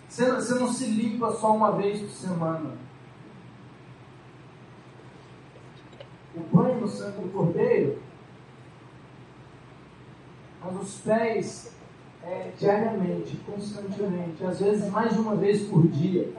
Você, 0.08 0.32
você 0.32 0.56
não 0.56 0.74
se 0.74 0.86
limpa 0.88 1.30
só 1.34 1.56
uma 1.56 1.72
vez 1.74 2.02
por 2.02 2.10
semana. 2.10 2.72
O 6.36 6.40
banho 6.40 6.82
no 6.82 6.88
sangue 6.88 7.22
do 7.22 7.32
cordeiro, 7.32 8.02
mas 10.60 10.76
os 10.76 11.02
pés 11.02 11.79
é, 12.30 12.52
diariamente, 12.56 13.38
constantemente, 13.38 14.46
às 14.46 14.60
vezes 14.60 14.92
mais 14.92 15.14
de 15.14 15.20
uma 15.20 15.36
vez 15.36 15.64
por 15.64 15.88
dia, 15.88 16.32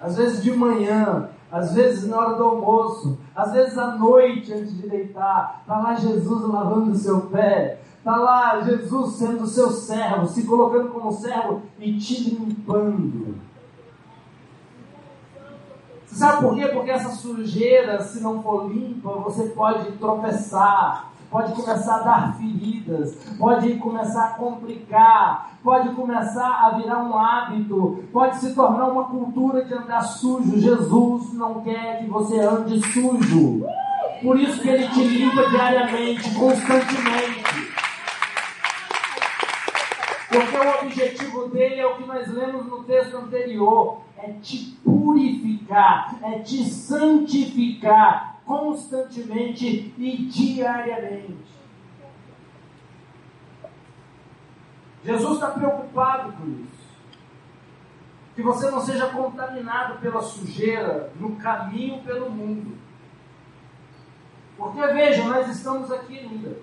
às 0.00 0.16
vezes 0.16 0.42
de 0.42 0.50
manhã, 0.50 1.28
às 1.52 1.72
vezes 1.74 2.08
na 2.08 2.18
hora 2.18 2.36
do 2.36 2.42
almoço, 2.42 3.18
às 3.34 3.52
vezes 3.52 3.78
à 3.78 3.96
noite 3.96 4.52
antes 4.52 4.76
de 4.76 4.88
deitar, 4.88 5.60
está 5.60 5.78
lá 5.78 5.94
Jesus 5.94 6.42
lavando 6.48 6.90
o 6.90 6.96
seu 6.96 7.20
pé, 7.22 7.80
está 7.96 8.16
lá 8.16 8.60
Jesus 8.62 9.14
sendo 9.14 9.46
seu 9.46 9.70
servo, 9.70 10.26
se 10.26 10.44
colocando 10.44 10.88
como 10.88 11.12
servo 11.12 11.62
e 11.78 11.96
te 11.96 12.30
limpando. 12.30 13.36
Você 16.06 16.16
sabe 16.16 16.42
por 16.42 16.56
quê? 16.56 16.66
Porque 16.66 16.90
essa 16.90 17.10
sujeira, 17.10 18.02
se 18.02 18.20
não 18.20 18.42
for 18.42 18.68
limpa, 18.68 19.10
você 19.10 19.44
pode 19.50 19.92
tropeçar, 19.92 21.09
pode 21.30 21.52
começar 21.52 21.96
a 21.96 22.02
dar 22.02 22.36
feridas, 22.36 23.14
pode 23.38 23.74
começar 23.76 24.24
a 24.24 24.34
complicar, 24.34 25.52
pode 25.62 25.90
começar 25.94 26.66
a 26.66 26.70
virar 26.70 26.98
um 27.04 27.16
hábito, 27.16 28.04
pode 28.12 28.36
se 28.38 28.54
tornar 28.54 28.88
uma 28.88 29.04
cultura 29.04 29.64
de 29.64 29.72
andar 29.72 30.02
sujo. 30.02 30.58
Jesus 30.58 31.32
não 31.34 31.60
quer 31.60 32.00
que 32.00 32.06
você 32.06 32.40
ande 32.40 32.80
sujo. 32.92 33.64
Por 34.20 34.38
isso 34.38 34.60
que 34.60 34.68
ele 34.68 34.88
te 34.88 35.02
limpa 35.02 35.48
diariamente, 35.48 36.34
constantemente. 36.34 37.70
Porque 40.28 40.56
o 40.56 40.86
objetivo 40.86 41.48
dele 41.48 41.80
é 41.80 41.86
o 41.86 41.96
que 41.96 42.06
nós 42.06 42.28
lemos 42.28 42.66
no 42.66 42.84
texto 42.84 43.16
anterior: 43.16 44.02
é 44.18 44.30
te 44.42 44.78
purificar, 44.84 46.16
é 46.22 46.38
te 46.40 46.64
santificar, 46.64 48.29
constantemente 48.50 49.94
e 49.96 50.26
diariamente. 50.26 51.54
Jesus 55.04 55.34
está 55.34 55.50
preocupado 55.52 56.32
com 56.32 56.48
isso. 56.48 56.90
Que 58.34 58.42
você 58.42 58.68
não 58.68 58.80
seja 58.80 59.06
contaminado 59.06 60.00
pela 60.00 60.20
sujeira 60.20 61.12
no 61.14 61.36
caminho 61.36 62.02
pelo 62.02 62.28
mundo. 62.28 62.76
Porque 64.56 64.84
vejam, 64.88 65.28
nós 65.28 65.48
estamos 65.48 65.92
aqui 65.92 66.18
ainda. 66.18 66.58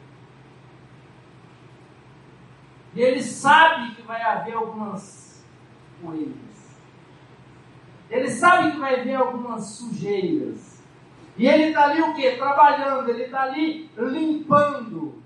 E 2.94 3.02
ele 3.02 3.24
sabe 3.24 3.96
que 3.96 4.02
vai 4.02 4.22
haver 4.22 4.56
algumas 4.56 5.42
poeiras. 6.02 6.36
Ele 8.10 8.30
sabe 8.30 8.72
que 8.72 8.78
vai 8.78 9.00
haver 9.00 9.16
algumas 9.16 9.68
sujeiras. 9.68 10.77
E 11.38 11.48
ele 11.48 11.66
está 11.66 11.86
ali 11.86 12.02
o 12.02 12.16
quê? 12.16 12.32
Trabalhando, 12.32 13.10
ele 13.10 13.24
está 13.24 13.44
ali 13.44 13.90
limpando. 13.96 15.22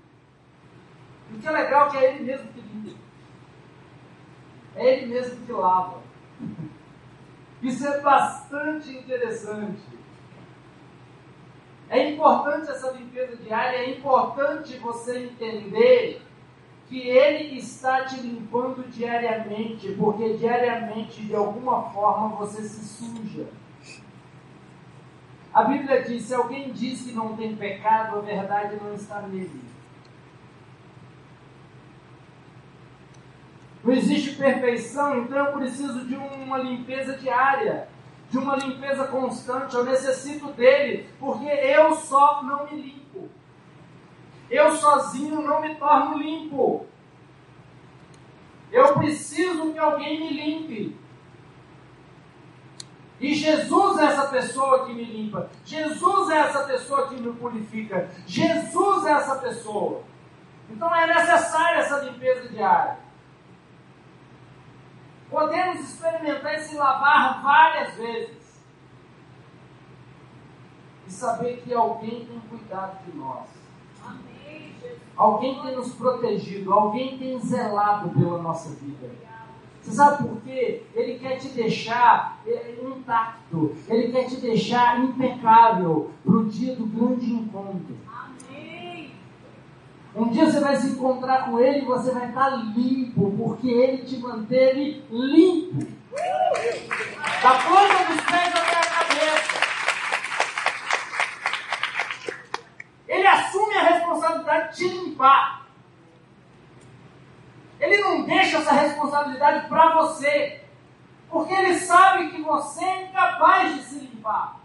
o 1.32 1.38
que 1.40 1.48
é 1.48 1.50
legal 1.50 1.86
é 1.86 1.90
que 1.90 1.96
é 1.96 2.14
ele 2.14 2.24
mesmo 2.24 2.48
que 2.52 2.60
limpa. 2.60 2.98
É 4.76 4.94
ele 4.94 5.06
mesmo 5.06 5.46
que 5.46 5.52
lava. 5.52 6.02
Isso 7.62 7.86
é 7.86 8.00
bastante 8.00 8.90
interessante. 8.90 9.80
É 11.88 12.10
importante 12.10 12.70
essa 12.70 12.90
limpeza 12.90 13.36
diária, 13.36 13.76
é 13.76 13.90
importante 13.90 14.78
você 14.78 15.24
entender 15.24 16.22
que 16.88 17.08
Ele 17.08 17.58
está 17.58 18.04
te 18.04 18.20
limpando 18.20 18.82
diariamente, 18.90 19.92
porque 19.92 20.34
diariamente, 20.34 21.22
de 21.22 21.34
alguma 21.34 21.90
forma, 21.90 22.36
você 22.36 22.62
se 22.62 22.84
suja. 22.84 23.46
A 25.52 25.64
Bíblia 25.64 26.02
diz: 26.02 26.22
se 26.24 26.34
alguém 26.34 26.72
diz 26.72 27.02
que 27.02 27.12
não 27.12 27.36
tem 27.36 27.54
pecado, 27.56 28.18
a 28.18 28.20
verdade 28.20 28.76
não 28.82 28.94
está 28.94 29.20
nele. 29.22 29.60
Não 33.84 33.92
existe 33.92 34.36
perfeição, 34.36 35.18
então 35.18 35.36
eu 35.36 35.52
preciso 35.52 36.06
de 36.06 36.14
uma 36.14 36.58
limpeza 36.58 37.18
diária, 37.18 37.88
de 38.30 38.38
uma 38.38 38.56
limpeza 38.56 39.08
constante. 39.08 39.74
Eu 39.74 39.84
necessito 39.84 40.52
dele, 40.52 41.08
porque 41.18 41.46
eu 41.46 41.94
só 41.96 42.42
não 42.44 42.66
me 42.66 42.80
limpo. 42.80 43.28
Eu 44.48 44.76
sozinho 44.76 45.42
não 45.42 45.60
me 45.60 45.74
torno 45.74 46.16
limpo. 46.16 46.86
Eu 48.70 48.94
preciso 48.94 49.72
que 49.72 49.78
alguém 49.78 50.20
me 50.20 50.30
limpe. 50.30 51.01
E 53.22 53.36
Jesus 53.36 53.98
é 53.98 54.04
essa 54.06 54.26
pessoa 54.26 54.84
que 54.84 54.92
me 54.92 55.04
limpa. 55.04 55.48
Jesus 55.64 56.28
é 56.28 56.38
essa 56.38 56.64
pessoa 56.64 57.06
que 57.06 57.14
me 57.14 57.32
purifica. 57.32 58.10
Jesus 58.26 59.06
é 59.06 59.12
essa 59.12 59.36
pessoa. 59.36 60.02
Então 60.68 60.92
é 60.92 61.06
necessária 61.06 61.78
essa 61.78 62.00
limpeza 62.00 62.48
diária. 62.48 62.98
Podemos 65.30 65.88
experimentar 65.88 66.54
esse 66.56 66.74
lavar 66.74 67.40
várias 67.44 67.94
vezes. 67.94 68.60
E 71.06 71.12
saber 71.12 71.62
que 71.62 71.72
alguém 71.72 72.26
tem 72.26 72.40
cuidado 72.50 73.04
de 73.04 73.16
nós. 73.16 73.48
Amém, 74.04 74.74
alguém 75.16 75.62
tem 75.62 75.76
nos 75.76 75.94
protegido, 75.94 76.72
alguém 76.72 77.16
tem 77.18 77.38
zelado 77.38 78.10
pela 78.10 78.42
nossa 78.42 78.70
vida. 78.70 79.31
Você 79.82 79.90
sabe 79.90 80.28
por 80.28 80.40
quê? 80.42 80.82
Ele 80.94 81.18
quer 81.18 81.38
te 81.38 81.48
deixar 81.48 82.40
é, 82.46 82.76
intacto, 82.80 83.74
ele 83.88 84.12
quer 84.12 84.26
te 84.26 84.36
deixar 84.36 85.00
impecável 85.00 86.12
para 86.24 86.36
o 86.36 86.44
dia 86.44 86.76
do 86.76 86.86
grande 86.86 87.32
encontro. 87.32 87.96
Um 90.14 90.28
dia 90.28 90.44
você 90.44 90.60
vai 90.60 90.76
se 90.76 90.88
encontrar 90.88 91.46
com 91.46 91.58
ele 91.58 91.80
e 91.80 91.84
você 91.84 92.12
vai 92.12 92.28
estar 92.28 92.50
limpo, 92.50 93.32
porque 93.36 93.68
ele 93.68 94.04
te 94.04 94.18
manteve 94.18 95.02
limpo. 95.10 95.86
Da 97.42 97.50
ponta 97.54 98.04
dos 98.04 98.20
pés 98.20 98.54
até 98.54 98.76
a 98.76 98.84
cabeça. 98.84 99.62
Ele 103.08 103.26
assume 103.26 103.74
a 103.74 103.82
responsabilidade 103.82 104.76
de 104.76 104.76
te 104.76 104.88
limpar. 104.94 105.66
Ele 107.80 107.96
não 107.98 108.22
deixa 108.24 108.61
essa 108.72 108.80
responsabilidade 108.80 109.68
para 109.68 109.94
você, 109.94 110.60
porque 111.28 111.52
ele 111.52 111.74
sabe 111.74 112.30
que 112.30 112.42
você 112.42 112.84
é 112.84 113.04
incapaz 113.04 113.74
de 113.74 113.82
se 113.82 113.98
limpar. 114.00 114.56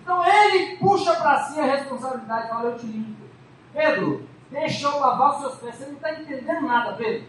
Então 0.00 0.24
ele 0.24 0.76
puxa 0.76 1.14
para 1.14 1.38
si 1.44 1.58
a 1.58 1.64
responsabilidade 1.64 2.48
fala: 2.48 2.70
Eu 2.70 2.78
te 2.78 2.86
limpo. 2.86 3.24
Pedro, 3.72 4.28
deixa 4.50 4.86
eu 4.86 5.00
lavar 5.00 5.34
os 5.34 5.40
seus 5.40 5.54
pés. 5.56 5.74
Você 5.74 5.86
não 5.86 5.94
está 5.94 6.12
entendendo 6.12 6.66
nada, 6.66 6.92
Pedro. 6.94 7.26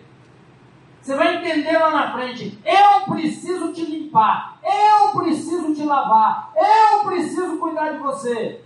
Você 1.02 1.16
vai 1.16 1.38
entender 1.38 1.78
lá 1.78 1.90
na 1.90 2.14
frente. 2.14 2.60
Eu 2.66 3.14
preciso 3.14 3.74
te 3.74 3.86
limpar. 3.86 4.60
Eu 4.64 5.20
preciso 5.20 5.74
te 5.74 5.84
lavar. 5.84 6.52
Eu 6.56 7.00
preciso 7.06 7.58
cuidar 7.58 7.94
de 7.94 7.98
você. 7.98 8.62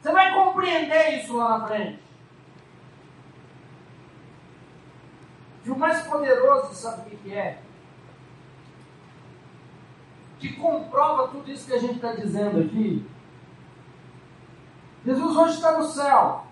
Você 0.00 0.12
vai 0.12 0.34
compreender 0.34 1.20
isso 1.20 1.36
lá 1.36 1.58
na 1.58 1.66
frente. 1.66 2.05
E 5.66 5.70
o 5.70 5.76
mais 5.76 6.06
poderoso, 6.06 6.72
sabe 6.74 7.12
o 7.12 7.18
que 7.18 7.34
é? 7.34 7.60
Que 10.38 10.52
comprova 10.52 11.26
tudo 11.26 11.50
isso 11.50 11.66
que 11.66 11.72
a 11.72 11.78
gente 11.78 11.96
está 11.96 12.12
dizendo 12.12 12.60
aqui. 12.60 13.04
Jesus 15.04 15.36
hoje 15.36 15.54
está 15.54 15.76
no 15.76 15.82
céu. 15.82 16.44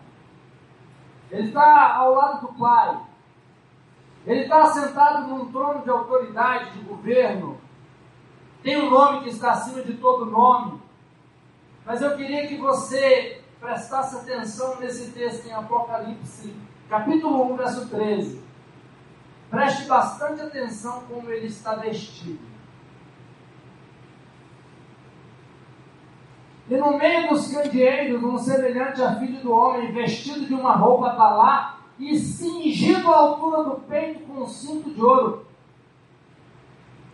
Ele 1.30 1.46
está 1.48 1.94
ao 1.94 2.12
lado 2.12 2.48
do 2.48 2.54
Pai. 2.54 3.00
Ele 4.26 4.40
está 4.40 4.66
sentado 4.66 5.28
num 5.28 5.52
trono 5.52 5.82
de 5.82 5.90
autoridade, 5.90 6.72
de 6.72 6.80
governo. 6.80 7.60
Tem 8.64 8.82
um 8.82 8.90
nome 8.90 9.22
que 9.22 9.28
está 9.28 9.52
acima 9.52 9.82
de 9.82 9.94
todo 9.94 10.26
nome. 10.26 10.80
Mas 11.86 12.02
eu 12.02 12.16
queria 12.16 12.48
que 12.48 12.56
você 12.56 13.42
prestasse 13.60 14.16
atenção 14.16 14.80
nesse 14.80 15.12
texto 15.12 15.46
em 15.46 15.52
Apocalipse, 15.52 16.52
capítulo 16.88 17.52
1, 17.52 17.56
verso 17.56 17.88
13. 17.88 18.53
Preste 19.54 19.84
bastante 19.84 20.40
atenção 20.40 21.02
como 21.02 21.30
ele 21.30 21.46
está 21.46 21.76
vestido. 21.76 22.40
E 26.68 26.76
no 26.76 26.98
meio 26.98 27.28
dos 27.28 27.52
candeeiros, 27.52 28.24
um 28.24 28.36
semelhante 28.36 29.00
a 29.00 29.14
filho 29.14 29.40
do 29.42 29.52
homem, 29.52 29.92
vestido 29.92 30.46
de 30.46 30.54
uma 30.54 30.74
roupa 30.74 31.14
talá 31.14 31.78
e 32.00 32.18
cingido 32.18 33.08
à 33.12 33.16
altura 33.16 33.62
do 33.62 33.80
peito 33.82 34.24
com 34.24 34.42
um 34.42 34.46
cinto 34.46 34.90
de 34.90 35.00
ouro. 35.00 35.46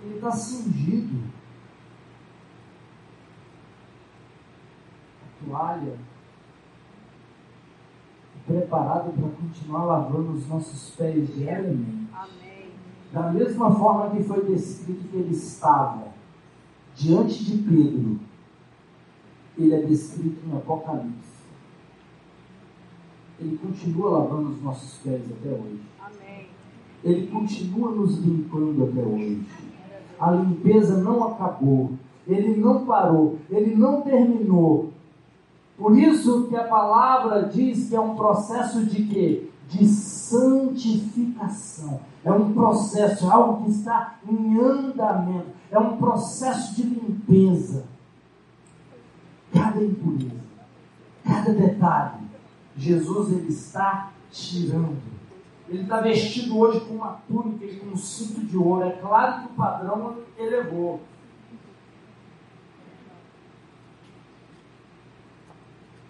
Ele 0.03 0.14
está 0.14 0.31
cingido. 0.31 1.22
A 5.22 5.44
toalha. 5.44 6.10
Preparado 8.46 9.12
para 9.12 9.29
continuar 9.31 9.85
lavando 9.85 10.33
os 10.33 10.48
nossos 10.48 10.94
pés 10.96 11.35
diariamente. 11.35 12.09
Amém. 12.12 12.70
Da 13.12 13.31
mesma 13.31 13.74
forma 13.74 14.11
que 14.11 14.22
foi 14.22 14.44
descrito 14.44 15.09
que 15.09 15.16
ele 15.16 15.35
estava 15.35 16.09
diante 16.94 17.44
de 17.44 17.59
Pedro 17.59 18.20
ele 19.62 19.74
é 19.74 19.83
descrito 19.83 20.38
em 20.46 20.57
Apocalipse. 20.57 21.40
Ele 23.38 23.59
continua 23.59 24.11
lavando 24.11 24.50
os 24.50 24.62
nossos 24.62 24.98
pés 25.03 25.22
até 25.31 25.50
hoje. 25.50 25.81
Amém. 26.00 26.46
Ele 27.03 27.26
continua 27.29 27.90
nos 27.90 28.18
limpando 28.18 28.85
até 28.85 29.03
hoje. 29.03 29.46
A 30.18 30.31
limpeza 30.33 30.98
não 30.98 31.24
acabou. 31.24 31.92
Ele 32.26 32.57
não 32.57 32.85
parou. 32.85 33.38
Ele 33.50 33.74
não 33.74 34.03
terminou. 34.03 34.92
Por 35.81 35.99
isso 35.99 36.47
que 36.49 36.57
a 36.57 36.64
palavra 36.64 37.49
diz 37.49 37.88
que 37.88 37.97
é 37.97 38.01
um 38.01 38.14
processo 38.14 38.85
de 38.85 39.07
quê? 39.07 39.49
De 39.66 39.88
santificação. 39.88 42.03
É 42.23 42.31
um 42.31 42.53
processo, 42.53 43.27
é 43.27 43.31
algo 43.31 43.64
que 43.64 43.71
está 43.71 44.16
em 44.29 44.61
andamento. 44.61 45.49
É 45.71 45.79
um 45.79 45.97
processo 45.97 46.75
de 46.75 46.83
limpeza 46.83 47.85
cada 49.53 49.83
impureza, 49.83 50.31
cada 51.25 51.53
detalhe, 51.53 52.29
Jesus 52.77 53.33
ele 53.33 53.49
está 53.49 54.12
tirando. 54.31 55.03
Ele 55.69 55.83
está 55.83 56.01
vestido 56.01 56.59
hoje 56.59 56.81
com 56.81 56.95
uma 56.95 57.21
túnica 57.29 57.64
e 57.64 57.77
com 57.77 57.88
um 57.88 57.97
cinto 57.97 58.40
de 58.40 58.57
ouro. 58.57 58.85
É 58.85 58.93
claro 58.93 59.43
que 59.43 59.53
o 59.53 59.57
padrão 59.57 60.16
elevou. 60.37 61.01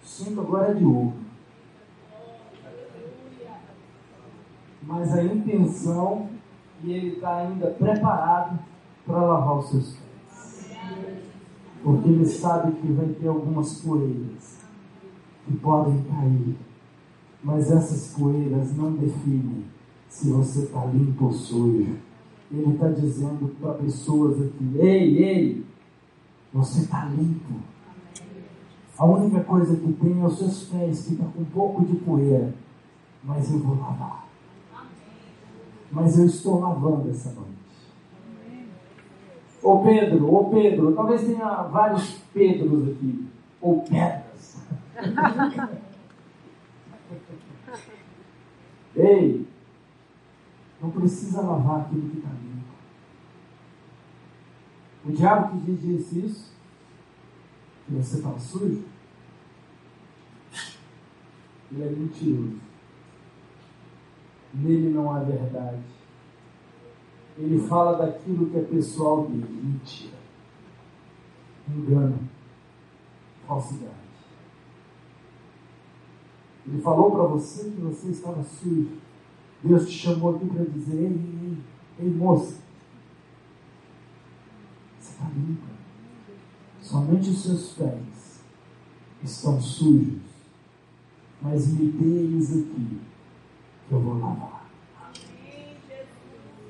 cinto 0.11 0.41
agora 0.41 0.71
é 0.71 0.73
de 0.73 0.85
ouro. 0.85 1.13
Mas 4.83 5.13
a 5.13 5.23
intenção, 5.23 6.29
e 6.83 6.91
ele 6.91 7.07
está 7.15 7.37
ainda 7.37 7.67
preparado 7.67 8.59
para 9.05 9.21
lavar 9.21 9.59
os 9.59 9.69
seus 9.69 9.95
pés 9.95 10.11
porque 11.83 12.09
ele 12.09 12.25
sabe 12.25 12.73
que 12.73 12.91
vai 12.91 13.07
ter 13.07 13.27
algumas 13.27 13.81
poeiras 13.81 14.59
que 15.45 15.57
podem 15.57 16.03
cair, 16.03 16.55
mas 17.43 17.71
essas 17.71 18.15
poeiras 18.15 18.75
não 18.75 18.93
definem 18.93 19.65
se 20.07 20.29
você 20.29 20.63
está 20.63 20.85
limpo 20.85 21.25
ou 21.25 21.31
sujo. 21.31 21.95
Ele 22.51 22.73
está 22.73 22.89
dizendo 22.89 23.55
para 23.59 23.73
pessoas 23.75 24.41
aqui: 24.41 24.71
ei, 24.75 25.17
ei, 25.23 25.65
você 26.53 26.81
está 26.81 27.05
limpo. 27.05 27.55
A 29.01 29.05
única 29.05 29.43
coisa 29.43 29.75
que 29.77 29.93
tem 29.93 30.21
é 30.21 30.23
os 30.23 30.37
seus 30.37 30.65
pés, 30.65 31.07
que 31.07 31.13
está 31.13 31.25
com 31.25 31.41
um 31.41 31.45
pouco 31.45 31.83
de 31.83 31.95
poeira, 31.95 32.53
mas 33.23 33.51
eu 33.51 33.57
vou 33.57 33.75
lavar. 33.75 34.27
Mas 35.91 36.19
eu 36.19 36.27
estou 36.27 36.59
lavando 36.59 37.09
essa 37.09 37.31
noite. 37.31 37.49
Ô 39.63 39.79
Pedro, 39.79 40.31
ô 40.31 40.51
Pedro, 40.51 40.93
talvez 40.93 41.23
tenha 41.23 41.63
vários 41.63 42.21
Pedros 42.31 42.89
aqui, 42.89 43.27
ou 43.59 43.81
pedras. 43.81 44.61
Ei, 48.95 49.47
não 50.79 50.91
precisa 50.91 51.41
lavar 51.41 51.81
aquilo 51.81 52.07
que 52.07 52.17
está 52.19 52.29
limpo. 52.29 52.75
O 55.05 55.11
diabo 55.11 55.59
que 55.59 55.71
disse 55.71 56.19
isso, 56.19 56.53
que 57.87 57.93
você 57.95 58.17
estava 58.17 58.39
sujo, 58.39 58.91
ele 61.71 61.83
é 61.83 61.89
mentiroso. 61.89 62.59
Nele 64.53 64.89
não 64.89 65.11
há 65.11 65.19
verdade 65.19 65.81
ele 67.37 67.59
fala 67.67 67.97
daquilo 67.97 68.49
que 68.49 68.57
é 68.57 68.61
pessoal 68.61 69.27
dele. 69.27 69.47
Mentira. 69.63 70.17
Engano. 71.69 72.19
Falsidade. 73.47 73.91
Ele 76.67 76.81
falou 76.81 77.11
para 77.11 77.23
você 77.23 77.69
que 77.69 77.81
você 77.81 78.09
estava 78.09 78.43
sujo. 78.43 78.97
Deus 79.63 79.87
te 79.87 79.93
chamou 79.93 80.35
aqui 80.35 80.45
para 80.45 80.65
dizer: 80.65 80.95
ei, 80.95 81.07
ei, 81.07 81.57
ei, 81.99 82.09
moça, 82.09 82.61
você 84.99 85.11
está 85.11 85.29
limpa. 85.29 85.71
Somente 86.81 87.29
os 87.29 87.43
seus 87.43 87.73
pés 87.73 88.43
estão 89.23 89.61
sujos. 89.61 90.30
Mas 91.41 91.67
me 91.67 91.91
deis 91.91 92.51
aqui, 92.51 92.99
que 93.87 93.93
eu 93.93 93.99
vou 93.99 94.19
lavar. 94.19 94.69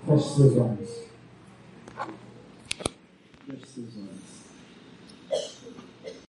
Feche 0.06 0.36
seus 0.36 0.58
olhos. 0.58 1.04
Feche 3.46 3.68
seus 3.68 3.98
olhos. 3.98 4.41